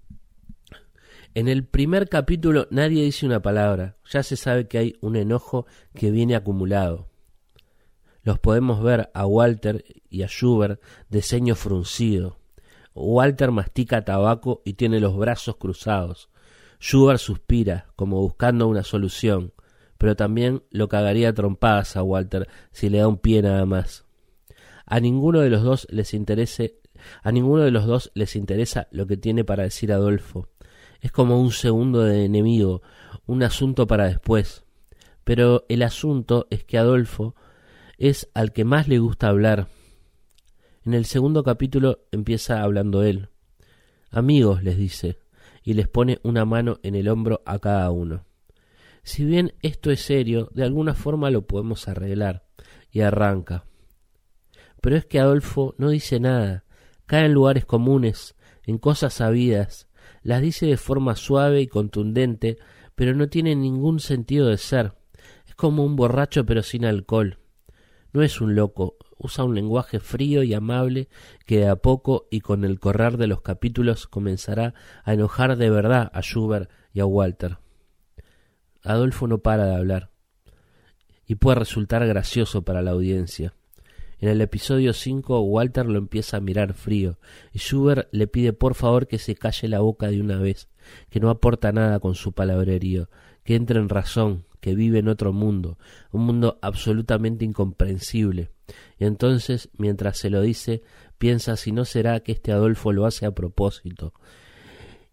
[1.34, 5.66] En el primer capítulo nadie dice una palabra, ya se sabe que hay un enojo
[5.94, 7.08] que viene acumulado.
[8.24, 12.38] Los podemos ver a Walter y a Schubert de ceño fruncido.
[12.94, 16.30] Walter mastica tabaco y tiene los brazos cruzados.
[16.80, 19.54] Schubert suspira, como buscando una solución,
[19.98, 24.06] pero también lo cagaría trompadas a Walter si le da un pie nada más.
[24.86, 26.81] A ninguno de los dos les interese,
[27.24, 30.48] a ninguno de los dos les interesa lo que tiene para decir Adolfo
[31.02, 32.84] es como un segundo de enemigo,
[33.26, 34.64] un asunto para después.
[35.24, 37.36] Pero el asunto es que Adolfo
[37.98, 39.68] es al que más le gusta hablar.
[40.86, 43.30] En el segundo capítulo empieza hablando él.
[44.12, 45.20] Amigos, les dice,
[45.64, 48.26] y les pone una mano en el hombro a cada uno.
[49.04, 52.46] Si bien esto es serio, de alguna forma lo podemos arreglar,
[52.92, 53.66] y arranca.
[54.82, 56.66] Pero es que Adolfo no dice nada,
[57.12, 59.90] cae en lugares comunes, en cosas sabidas,
[60.24, 62.58] las dice de forma suave y contundente,
[62.96, 64.94] pero no tiene ningún sentido de ser.
[65.46, 67.40] Es como un borracho pero sin alcohol.
[68.14, 71.10] No es un loco, usa un lenguaje frío y amable
[71.46, 75.70] que de a poco y con el correr de los capítulos comenzará a enojar de
[75.70, 77.58] verdad a Schubert y a Walter.
[78.86, 80.12] Adolfo no para de hablar
[81.26, 83.54] y puede resultar gracioso para la audiencia.
[84.22, 87.18] En el episodio 5 Walter lo empieza a mirar frío
[87.52, 90.70] y Schubert le pide por favor que se calle la boca de una vez,
[91.10, 93.10] que no aporta nada con su palabrerío,
[93.44, 95.80] que entre en razón, que vive en otro mundo,
[96.12, 98.52] un mundo absolutamente incomprensible.
[99.00, 100.84] Y entonces, mientras se lo dice,
[101.18, 104.14] piensa si no será que este Adolfo lo hace a propósito.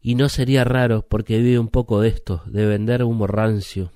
[0.02, 3.90] Y no sería raro porque vive un poco de esto, de vender humo rancio,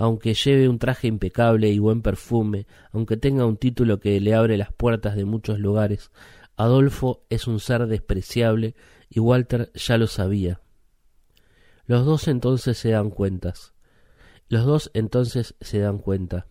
[0.00, 4.56] aunque lleve un traje impecable y buen perfume, aunque tenga un título que le abre
[4.56, 6.10] las puertas de muchos lugares,
[6.56, 8.74] Adolfo es un ser despreciable
[9.10, 10.62] y Walter ya lo sabía.
[11.84, 13.74] Los dos entonces se dan cuentas.
[14.48, 16.46] Los dos entonces se dan cuenta,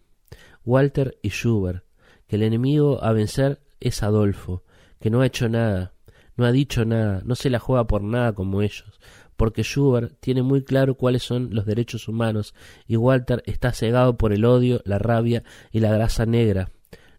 [0.64, 1.84] Walter y Schubert,
[2.28, 4.64] que el enemigo a vencer es Adolfo,
[5.00, 5.94] que no ha hecho nada,
[6.38, 9.00] no ha dicho nada, no se la juega por nada como ellos,
[9.40, 12.54] porque Schubert tiene muy claro cuáles son los derechos humanos
[12.86, 16.72] y Walter está cegado por el odio, la rabia y la grasa negra.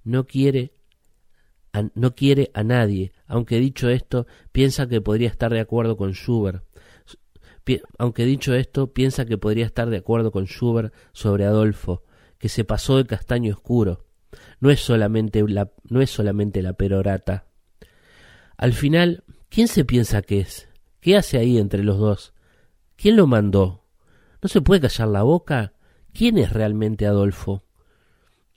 [0.04, 0.74] No quiere
[1.72, 6.12] a, no quiere a nadie, aunque dicho esto, piensa que podría estar de acuerdo con
[6.12, 6.62] Schubert.
[7.96, 12.02] aunque dicho esto, piensa que podría estar de acuerdo con Schubert sobre Adolfo,
[12.36, 14.04] que se pasó de castaño oscuro.
[14.60, 17.46] No es solamente la, no es solamente la perorata.
[18.58, 20.69] Al final, ¿quién se piensa que es?
[21.00, 22.34] ¿Qué hace ahí entre los dos?
[22.96, 23.84] ¿Quién lo mandó?
[24.42, 25.72] ¿No se puede callar la boca?
[26.12, 27.64] ¿Quién es realmente Adolfo?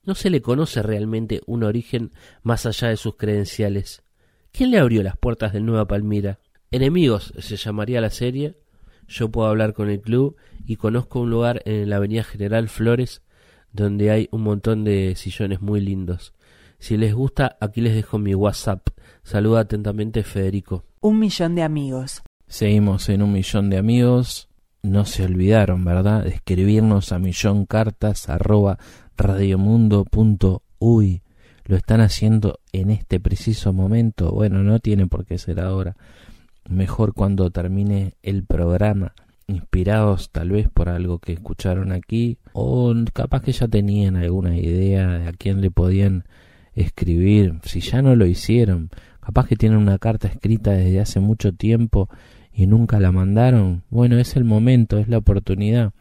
[0.04, 4.04] No se le conoce realmente un origen más allá de sus credenciales.
[4.52, 6.39] ¿Quién le abrió las puertas del Nueva Palmira?
[6.72, 8.58] Enemigos se llamaría la serie.
[9.08, 10.36] Yo puedo hablar con el club
[10.66, 13.22] y conozco un lugar en la Avenida General Flores
[13.74, 16.34] donde hay un montón de sillones muy lindos.
[16.80, 18.88] Si les gusta, aquí les dejo mi WhatsApp.
[19.24, 20.86] Saluda atentamente Federico.
[21.02, 22.22] Un millón de amigos.
[22.54, 24.47] Seguimos en un millón de amigos.
[24.84, 26.22] No se olvidaron, ¿verdad?
[26.22, 28.78] De escribirnos a milloncartas arroba
[29.18, 31.24] radiomundo.uy.
[31.66, 34.32] Lo están haciendo en este preciso momento.
[34.32, 35.95] Bueno, no tiene por qué ser ahora.
[36.70, 39.16] Mejor cuando termine el programa.
[39.47, 42.38] Inspirados tal vez por algo que escucharon aquí.
[42.54, 46.26] O capaz que ya tenían alguna idea de a quién le podían
[46.76, 47.56] escribir.
[47.64, 48.91] Si ya no lo hicieron.
[49.22, 52.10] Capaz que tienen una carta escrita desde hace mucho tiempo
[52.54, 55.91] y nunca la mandaron, bueno, es el momento, es la oportunidad.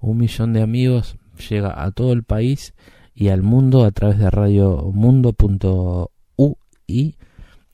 [0.00, 1.16] Un millón de amigos
[1.48, 2.74] llega a todo el país
[3.14, 7.16] y al mundo a través de radiomundo.ui,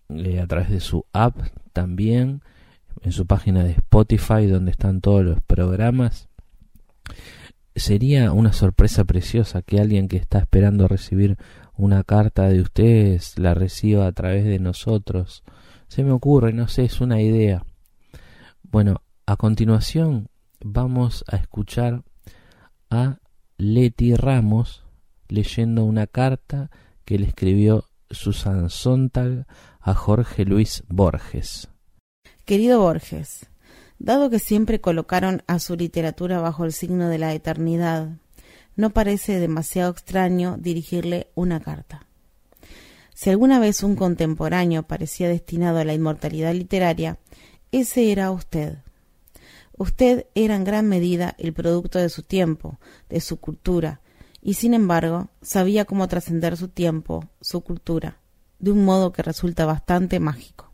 [0.08, 1.36] eh, a través de su app
[1.72, 2.42] también,
[3.02, 6.28] en su página de Spotify donde están todos los programas.
[7.74, 11.36] Sería una sorpresa preciosa que alguien que está esperando recibir
[11.76, 15.42] una carta de ustedes la reciba a través de nosotros.
[15.88, 17.64] Se me ocurre, no sé, es una idea.
[18.72, 20.30] Bueno, a continuación
[20.64, 22.04] vamos a escuchar
[22.88, 23.18] a
[23.58, 24.86] Leti Ramos
[25.28, 26.70] leyendo una carta
[27.04, 29.46] que le escribió Susan Sontag
[29.78, 31.68] a Jorge Luis Borges.
[32.46, 33.44] Querido Borges,
[33.98, 38.08] dado que siempre colocaron a su literatura bajo el signo de la eternidad,
[38.74, 42.06] no parece demasiado extraño dirigirle una carta.
[43.12, 47.18] Si alguna vez un contemporáneo parecía destinado a la inmortalidad literaria,
[47.72, 48.78] ese era usted.
[49.78, 54.02] Usted era en gran medida el producto de su tiempo, de su cultura,
[54.42, 58.18] y sin embargo sabía cómo trascender su tiempo, su cultura,
[58.58, 60.70] de un modo que resulta bastante mágico.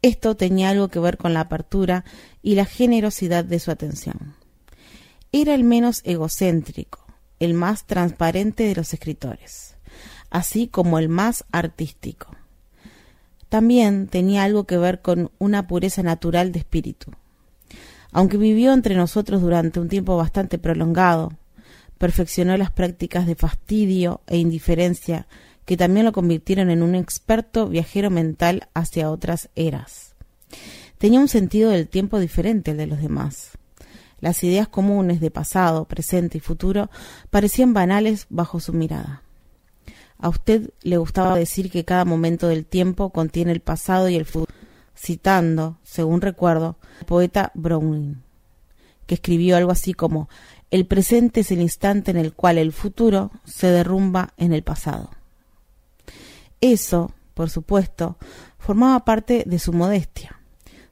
[0.00, 2.04] Esto tenía algo que ver con la apertura
[2.40, 4.36] y la generosidad de su atención.
[5.32, 7.04] Era el menos egocéntrico,
[7.40, 9.76] el más transparente de los escritores,
[10.30, 12.39] así como el más artístico
[13.50, 17.10] también tenía algo que ver con una pureza natural de espíritu.
[18.12, 21.32] Aunque vivió entre nosotros durante un tiempo bastante prolongado,
[21.98, 25.26] perfeccionó las prácticas de fastidio e indiferencia
[25.66, 30.14] que también lo convirtieron en un experto viajero mental hacia otras eras.
[30.98, 33.50] Tenía un sentido del tiempo diferente al de los demás.
[34.20, 36.90] Las ideas comunes de pasado, presente y futuro
[37.30, 39.22] parecían banales bajo su mirada.
[40.20, 44.26] A usted le gustaba decir que cada momento del tiempo contiene el pasado y el
[44.26, 44.52] futuro,
[44.94, 48.22] citando, según recuerdo, al poeta Browning,
[49.06, 50.28] que escribió algo así como
[50.70, 55.10] El presente es el instante en el cual el futuro se derrumba en el pasado.
[56.60, 58.18] Eso, por supuesto,
[58.58, 60.38] formaba parte de su modestia,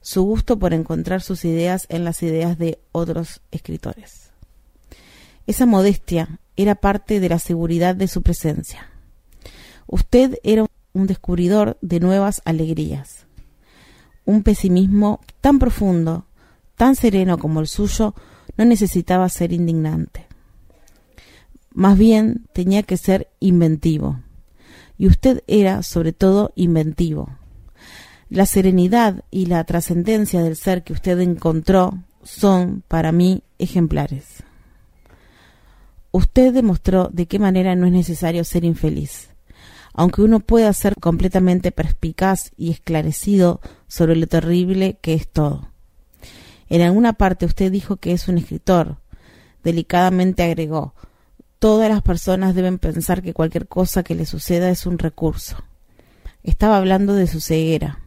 [0.00, 4.30] su gusto por encontrar sus ideas en las ideas de otros escritores.
[5.46, 8.87] Esa modestia era parte de la seguridad de su presencia
[9.88, 13.26] Usted era un descubridor de nuevas alegrías.
[14.26, 16.26] Un pesimismo tan profundo,
[16.76, 18.14] tan sereno como el suyo,
[18.58, 20.26] no necesitaba ser indignante.
[21.72, 24.20] Más bien tenía que ser inventivo.
[24.98, 27.30] Y usted era, sobre todo, inventivo.
[28.28, 34.42] La serenidad y la trascendencia del ser que usted encontró son, para mí, ejemplares.
[36.10, 39.27] Usted demostró de qué manera no es necesario ser infeliz.
[39.98, 45.72] Aunque uno pueda ser completamente perspicaz y esclarecido sobre lo terrible que es todo.
[46.68, 48.98] En alguna parte usted dijo que es un escritor.
[49.64, 50.94] Delicadamente agregó,
[51.58, 55.56] todas las personas deben pensar que cualquier cosa que le suceda es un recurso.
[56.44, 57.98] Estaba hablando de su ceguera.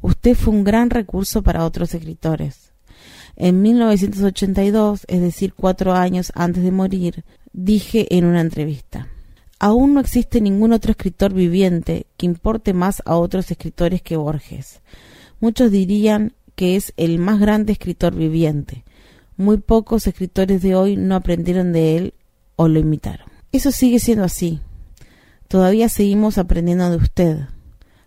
[0.00, 2.72] Usted fue un gran recurso para otros escritores.
[3.36, 9.08] En 1982, es decir, cuatro años antes de morir, dije en una entrevista,
[9.62, 14.80] aún no existe ningún otro escritor viviente que importe más a otros escritores que Borges.
[15.38, 18.82] Muchos dirían que es el más grande escritor viviente.
[19.36, 22.14] Muy pocos escritores de hoy no aprendieron de él
[22.56, 23.28] o lo imitaron.
[23.52, 24.60] Eso sigue siendo así.
[25.46, 27.38] Todavía seguimos aprendiendo de usted.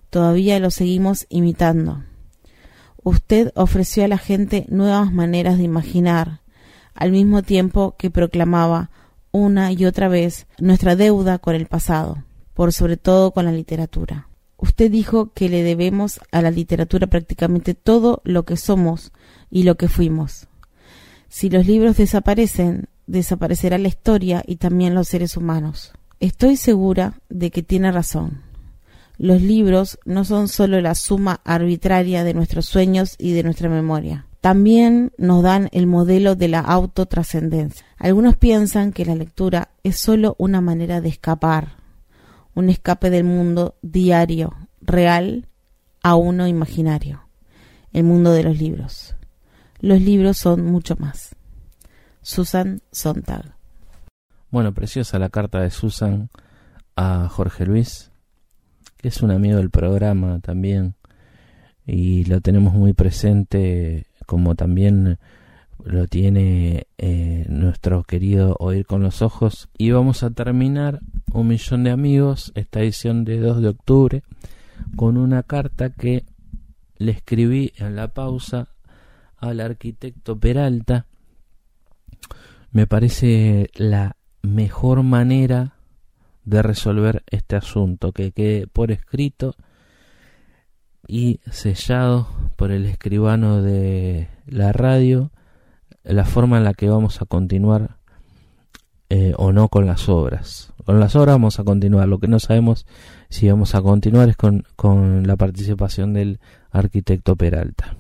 [0.10, 2.04] Todavía lo seguimos imitando.
[3.02, 6.42] Usted ofreció a la gente nuevas maneras de imaginar,
[6.94, 8.90] al mismo tiempo que proclamaba
[9.36, 12.24] una y otra vez nuestra deuda con el pasado,
[12.54, 14.30] por sobre todo con la literatura.
[14.58, 19.12] Usted dijo que le debemos a la literatura prácticamente todo lo que somos
[19.52, 20.48] y lo que fuimos.
[21.28, 25.92] Si los libros desaparecen, desaparecerá la historia y también los seres humanos.
[26.22, 28.42] Estoy segura de que tiene razón.
[29.18, 34.28] Los libros no son sólo la suma arbitraria de nuestros sueños y de nuestra memoria.
[34.46, 37.84] También nos dan el modelo de la autotrascendencia.
[37.98, 41.78] Algunos piensan que la lectura es sólo una manera de escapar,
[42.54, 45.48] un escape del mundo diario, real,
[46.04, 47.28] a uno imaginario,
[47.92, 49.16] el mundo de los libros.
[49.80, 51.36] Los libros son mucho más.
[52.22, 53.56] Susan Sontag.
[54.52, 56.30] Bueno, preciosa la carta de Susan
[56.96, 58.12] a Jorge Luis
[59.02, 60.94] es un amigo del programa también
[61.88, 65.18] y lo tenemos muy presente como también
[65.84, 69.70] lo tiene eh, nuestro querido Oír con los Ojos.
[69.78, 71.00] Y vamos a terminar
[71.32, 74.24] un millón de amigos, esta edición de 2 de octubre,
[74.96, 76.26] con una carta que
[76.98, 78.70] le escribí en la pausa
[79.38, 81.06] al arquitecto Peralta.
[82.72, 85.76] Me parece la mejor manera
[86.46, 89.56] de resolver este asunto, que quede por escrito
[91.08, 95.32] y sellado por el escribano de la radio
[96.04, 97.98] la forma en la que vamos a continuar
[99.10, 100.74] eh, o no con las obras.
[100.84, 102.86] Con las obras vamos a continuar, lo que no sabemos
[103.30, 106.40] si vamos a continuar es con, con la participación del
[106.72, 107.96] arquitecto Peralta.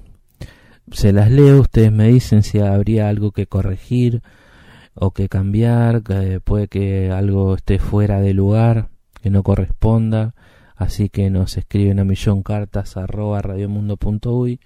[0.91, 4.21] Se las leo, ustedes me dicen si habría algo que corregir
[4.93, 6.03] o que cambiar,
[6.43, 8.89] puede que algo esté fuera de lugar,
[9.21, 10.35] que no corresponda,
[10.75, 14.59] así que nos escriben a millón cartas arroba radiomundo.uy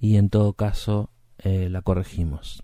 [0.00, 2.62] y en todo caso eh, la corregimos.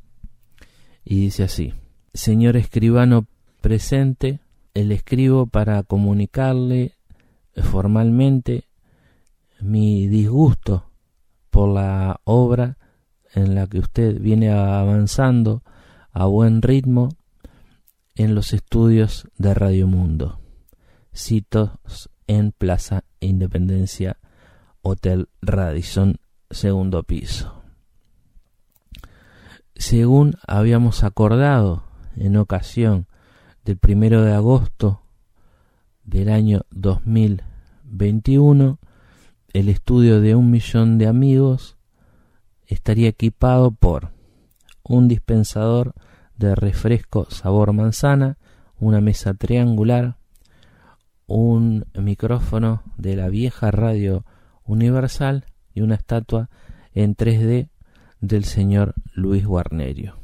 [1.04, 1.74] Y dice así,
[2.14, 3.26] señor escribano
[3.60, 4.40] presente,
[4.74, 6.94] el escribo para comunicarle
[7.54, 8.64] formalmente
[9.60, 10.90] mi disgusto
[11.50, 12.78] por la obra
[13.34, 15.62] en la que usted viene avanzando
[16.12, 17.10] a buen ritmo
[18.14, 20.40] en los estudios de Radio Mundo,
[21.14, 24.18] citos en Plaza Independencia,
[24.82, 26.18] Hotel Radisson,
[26.50, 27.62] segundo piso.
[29.74, 31.84] Según habíamos acordado
[32.16, 33.06] en ocasión
[33.64, 35.02] del primero de agosto
[36.04, 38.78] del año 2021,
[39.52, 41.76] el estudio de un millón de amigos
[42.66, 44.10] estaría equipado por
[44.82, 45.94] un dispensador
[46.36, 48.36] de refresco sabor manzana,
[48.78, 50.16] una mesa triangular,
[51.34, 54.26] un micrófono de la vieja radio
[54.64, 56.50] universal y una estatua
[56.92, 57.70] en 3D
[58.20, 60.18] del señor Luis Guarnerio.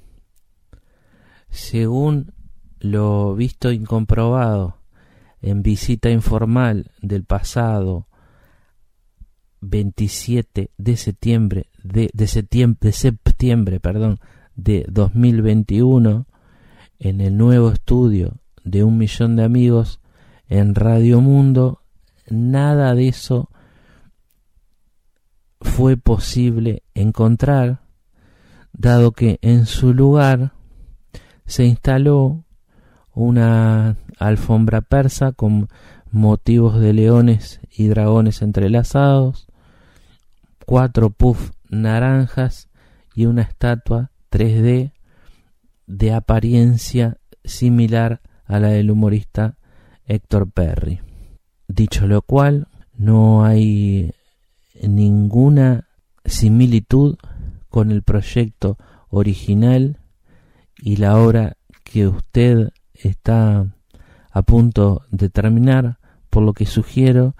[1.49, 2.35] Según
[2.79, 4.77] lo visto y comprobado
[5.41, 8.07] en visita informal del pasado
[9.63, 14.21] 27 de septiembre de, de septiembre perdón,
[14.57, 16.27] de 2021
[16.99, 20.01] en el nuevo estudio de un millón de amigos
[20.49, 21.83] en Radio Mundo,
[22.29, 23.51] nada de eso
[25.61, 27.81] fue posible encontrar,
[28.73, 30.53] dado que en su lugar
[31.47, 32.45] se instaló
[33.13, 35.69] una alfombra persa con
[36.11, 39.49] motivos de leones y dragones entrelazados,
[40.65, 42.69] cuatro puff naranjas
[43.15, 44.93] y una estatua 3D
[45.87, 49.57] de apariencia similar a la del humorista
[50.09, 51.01] Héctor Perry.
[51.69, 54.13] Dicho lo cual, no hay
[54.83, 55.89] ninguna
[56.25, 57.17] similitud
[57.69, 58.77] con el proyecto
[59.11, 60.01] original
[60.79, 63.75] y la obra que usted está
[64.31, 65.99] a punto de terminar,
[66.31, 67.35] por lo que sugiero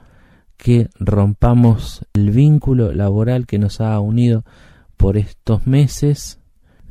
[0.57, 4.45] que rompamos el vínculo laboral que nos ha unido
[4.97, 6.41] por estos meses.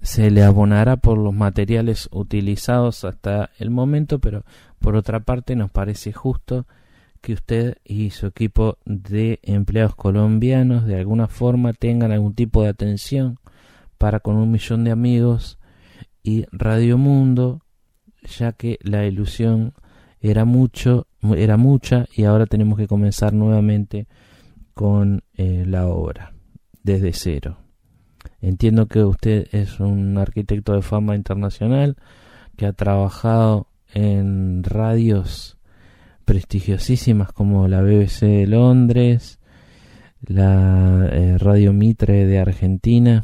[0.02, 4.46] Se le abonará por los materiales utilizados hasta el momento, pero
[4.80, 6.66] por otra parte nos parece justo
[7.22, 12.70] que usted y su equipo de empleados colombianos de alguna forma tengan algún tipo de
[12.70, 13.40] atención
[13.98, 15.58] para con un millón de amigos
[16.24, 17.62] y Radio Mundo,
[18.24, 19.74] ya que la ilusión
[20.20, 24.08] era mucho, era mucha y ahora tenemos que comenzar nuevamente
[24.74, 26.34] con eh, la obra
[26.84, 27.58] desde cero.
[28.42, 31.98] Entiendo que usted es un arquitecto de fama internacional
[32.56, 33.68] que ha trabajado
[33.98, 35.58] en radios
[36.24, 39.40] prestigiosísimas como la BBC de Londres,
[40.22, 43.24] la eh, Radio Mitre de Argentina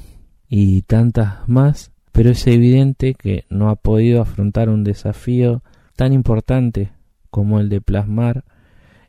[0.49, 5.61] y tantas más, pero es evidente que no ha podido afrontar un desafío
[5.95, 6.91] tan importante
[7.29, 8.43] como el de plasmar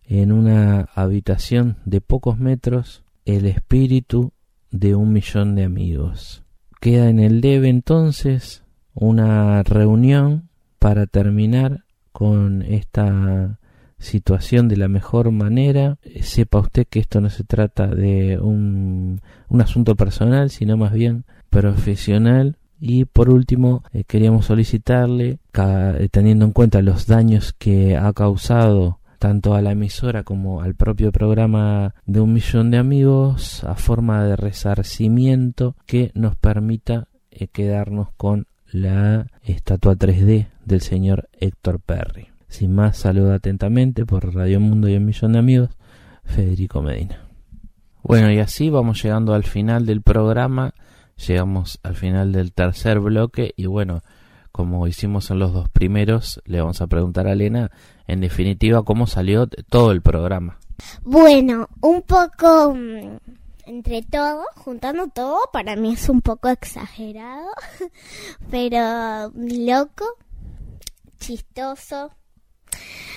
[0.04, 4.32] en una habitación de pocos metros el espíritu
[4.70, 6.42] de un millón de amigos.
[6.78, 10.50] Queda en el debe entonces una reunión
[10.84, 13.58] para terminar con esta
[13.96, 15.96] situación de la mejor manera.
[16.20, 21.24] Sepa usted que esto no se trata de un, un asunto personal, sino más bien
[21.48, 28.12] profesional y por último, eh, queríamos solicitarle, eh, teniendo en cuenta los daños que ha
[28.12, 33.74] causado tanto a la emisora como al propio programa de un millón de amigos, a
[33.74, 41.80] forma de resarcimiento que nos permita eh, quedarnos con la estatua 3D del señor Héctor
[41.80, 42.28] Perry.
[42.48, 45.70] Sin más, saludo atentamente por Radio Mundo y un millón de amigos,
[46.24, 47.20] Federico Medina.
[48.02, 50.74] Bueno, y así vamos llegando al final del programa
[51.16, 54.02] llegamos al final del tercer bloque y bueno,
[54.52, 57.70] como hicimos en los dos primeros, le vamos a preguntar a Elena,
[58.06, 60.58] en definitiva, cómo salió todo el programa.
[61.02, 63.18] Bueno, un poco mm,
[63.66, 67.50] entre todo, juntando todo, para mí es un poco exagerado,
[68.50, 70.04] pero loco,
[71.26, 72.10] chistoso.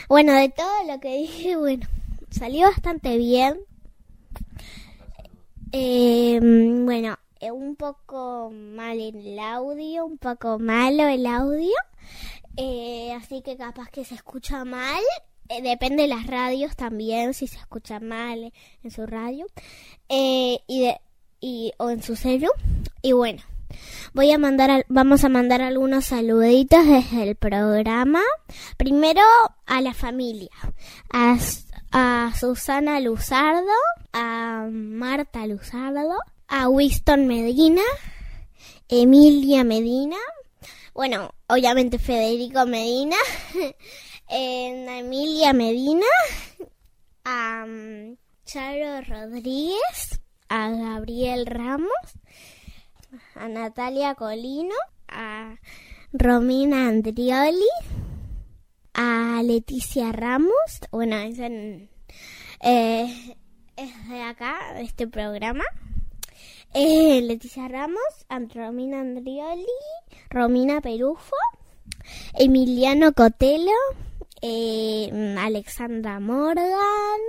[0.07, 1.87] Bueno, de todo lo que dije, bueno,
[2.29, 3.59] salió bastante bien.
[5.73, 11.75] Eh, bueno, eh, un poco mal el audio, un poco malo el audio,
[12.55, 15.03] eh, así que capaz que se escucha mal.
[15.49, 18.53] Eh, depende de las radios también, si se escucha mal
[18.83, 19.45] en su radio
[20.09, 20.99] y, de,
[21.41, 22.49] y o en su celu.
[23.01, 23.43] Y bueno,
[24.13, 28.21] voy a mandar, vamos a mandar algunos saluditos desde el programa.
[28.77, 29.21] Primero
[29.65, 30.51] a la familia,
[31.11, 31.37] a,
[31.91, 33.71] a Susana Luzardo,
[34.13, 37.81] a Marta Luzardo, a Winston Medina,
[38.89, 40.17] Emilia Medina,
[40.97, 43.17] bueno, obviamente Federico Medina,
[44.29, 46.07] a Emilia Medina,
[47.23, 51.91] a um, Charo Rodríguez, a Gabriel Ramos,
[53.35, 54.75] a Natalia Colino,
[55.07, 55.55] a
[56.11, 57.67] Romina Andrioli,
[58.93, 63.13] a Leticia Ramos, bueno, es, eh,
[63.75, 65.63] de acá, de este programa.
[66.73, 68.01] Eh, Leticia Ramos,
[68.53, 69.65] Romina Andrioli,
[70.29, 71.35] Romina Perufo,
[72.33, 73.71] Emiliano Cotelo,
[74.41, 77.21] eh, Alexandra Morgan,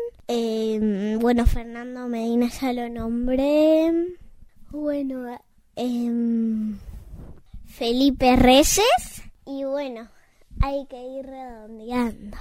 [1.21, 3.93] bueno, Fernando Medina ya lo nombré,
[4.71, 5.39] bueno,
[5.79, 6.79] em,
[7.67, 10.09] Felipe Reyes y bueno,
[10.61, 12.37] hay que ir redondeando.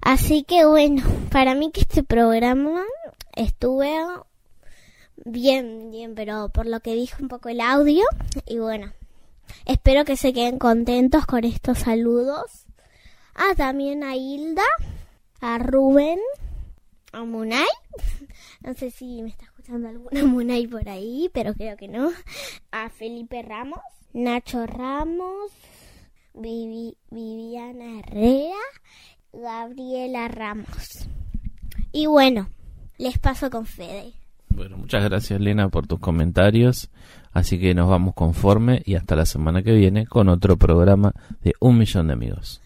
[0.00, 2.82] Así que bueno, para mí que este programa
[3.34, 3.88] estuve
[5.26, 8.04] Bien, bien, pero por lo que dijo un poco el audio.
[8.46, 8.92] Y bueno,
[9.64, 12.66] espero que se queden contentos con estos saludos.
[13.34, 14.66] Ah, también a Hilda,
[15.40, 16.18] a Rubén,
[17.12, 17.64] a Munay.
[18.60, 22.10] No sé si me está escuchando alguna Munay por ahí, pero creo que no.
[22.70, 23.80] A Felipe Ramos,
[24.12, 25.52] Nacho Ramos,
[26.34, 28.60] Viviana Herrera,
[29.32, 31.08] Gabriela Ramos.
[31.92, 32.50] Y bueno,
[32.98, 34.12] les paso con Fede.
[34.50, 36.90] Bueno, muchas gracias Lena por tus comentarios.
[37.32, 41.54] Así que nos vamos conforme y hasta la semana que viene con otro programa de
[41.58, 42.63] Un Millón de Amigos.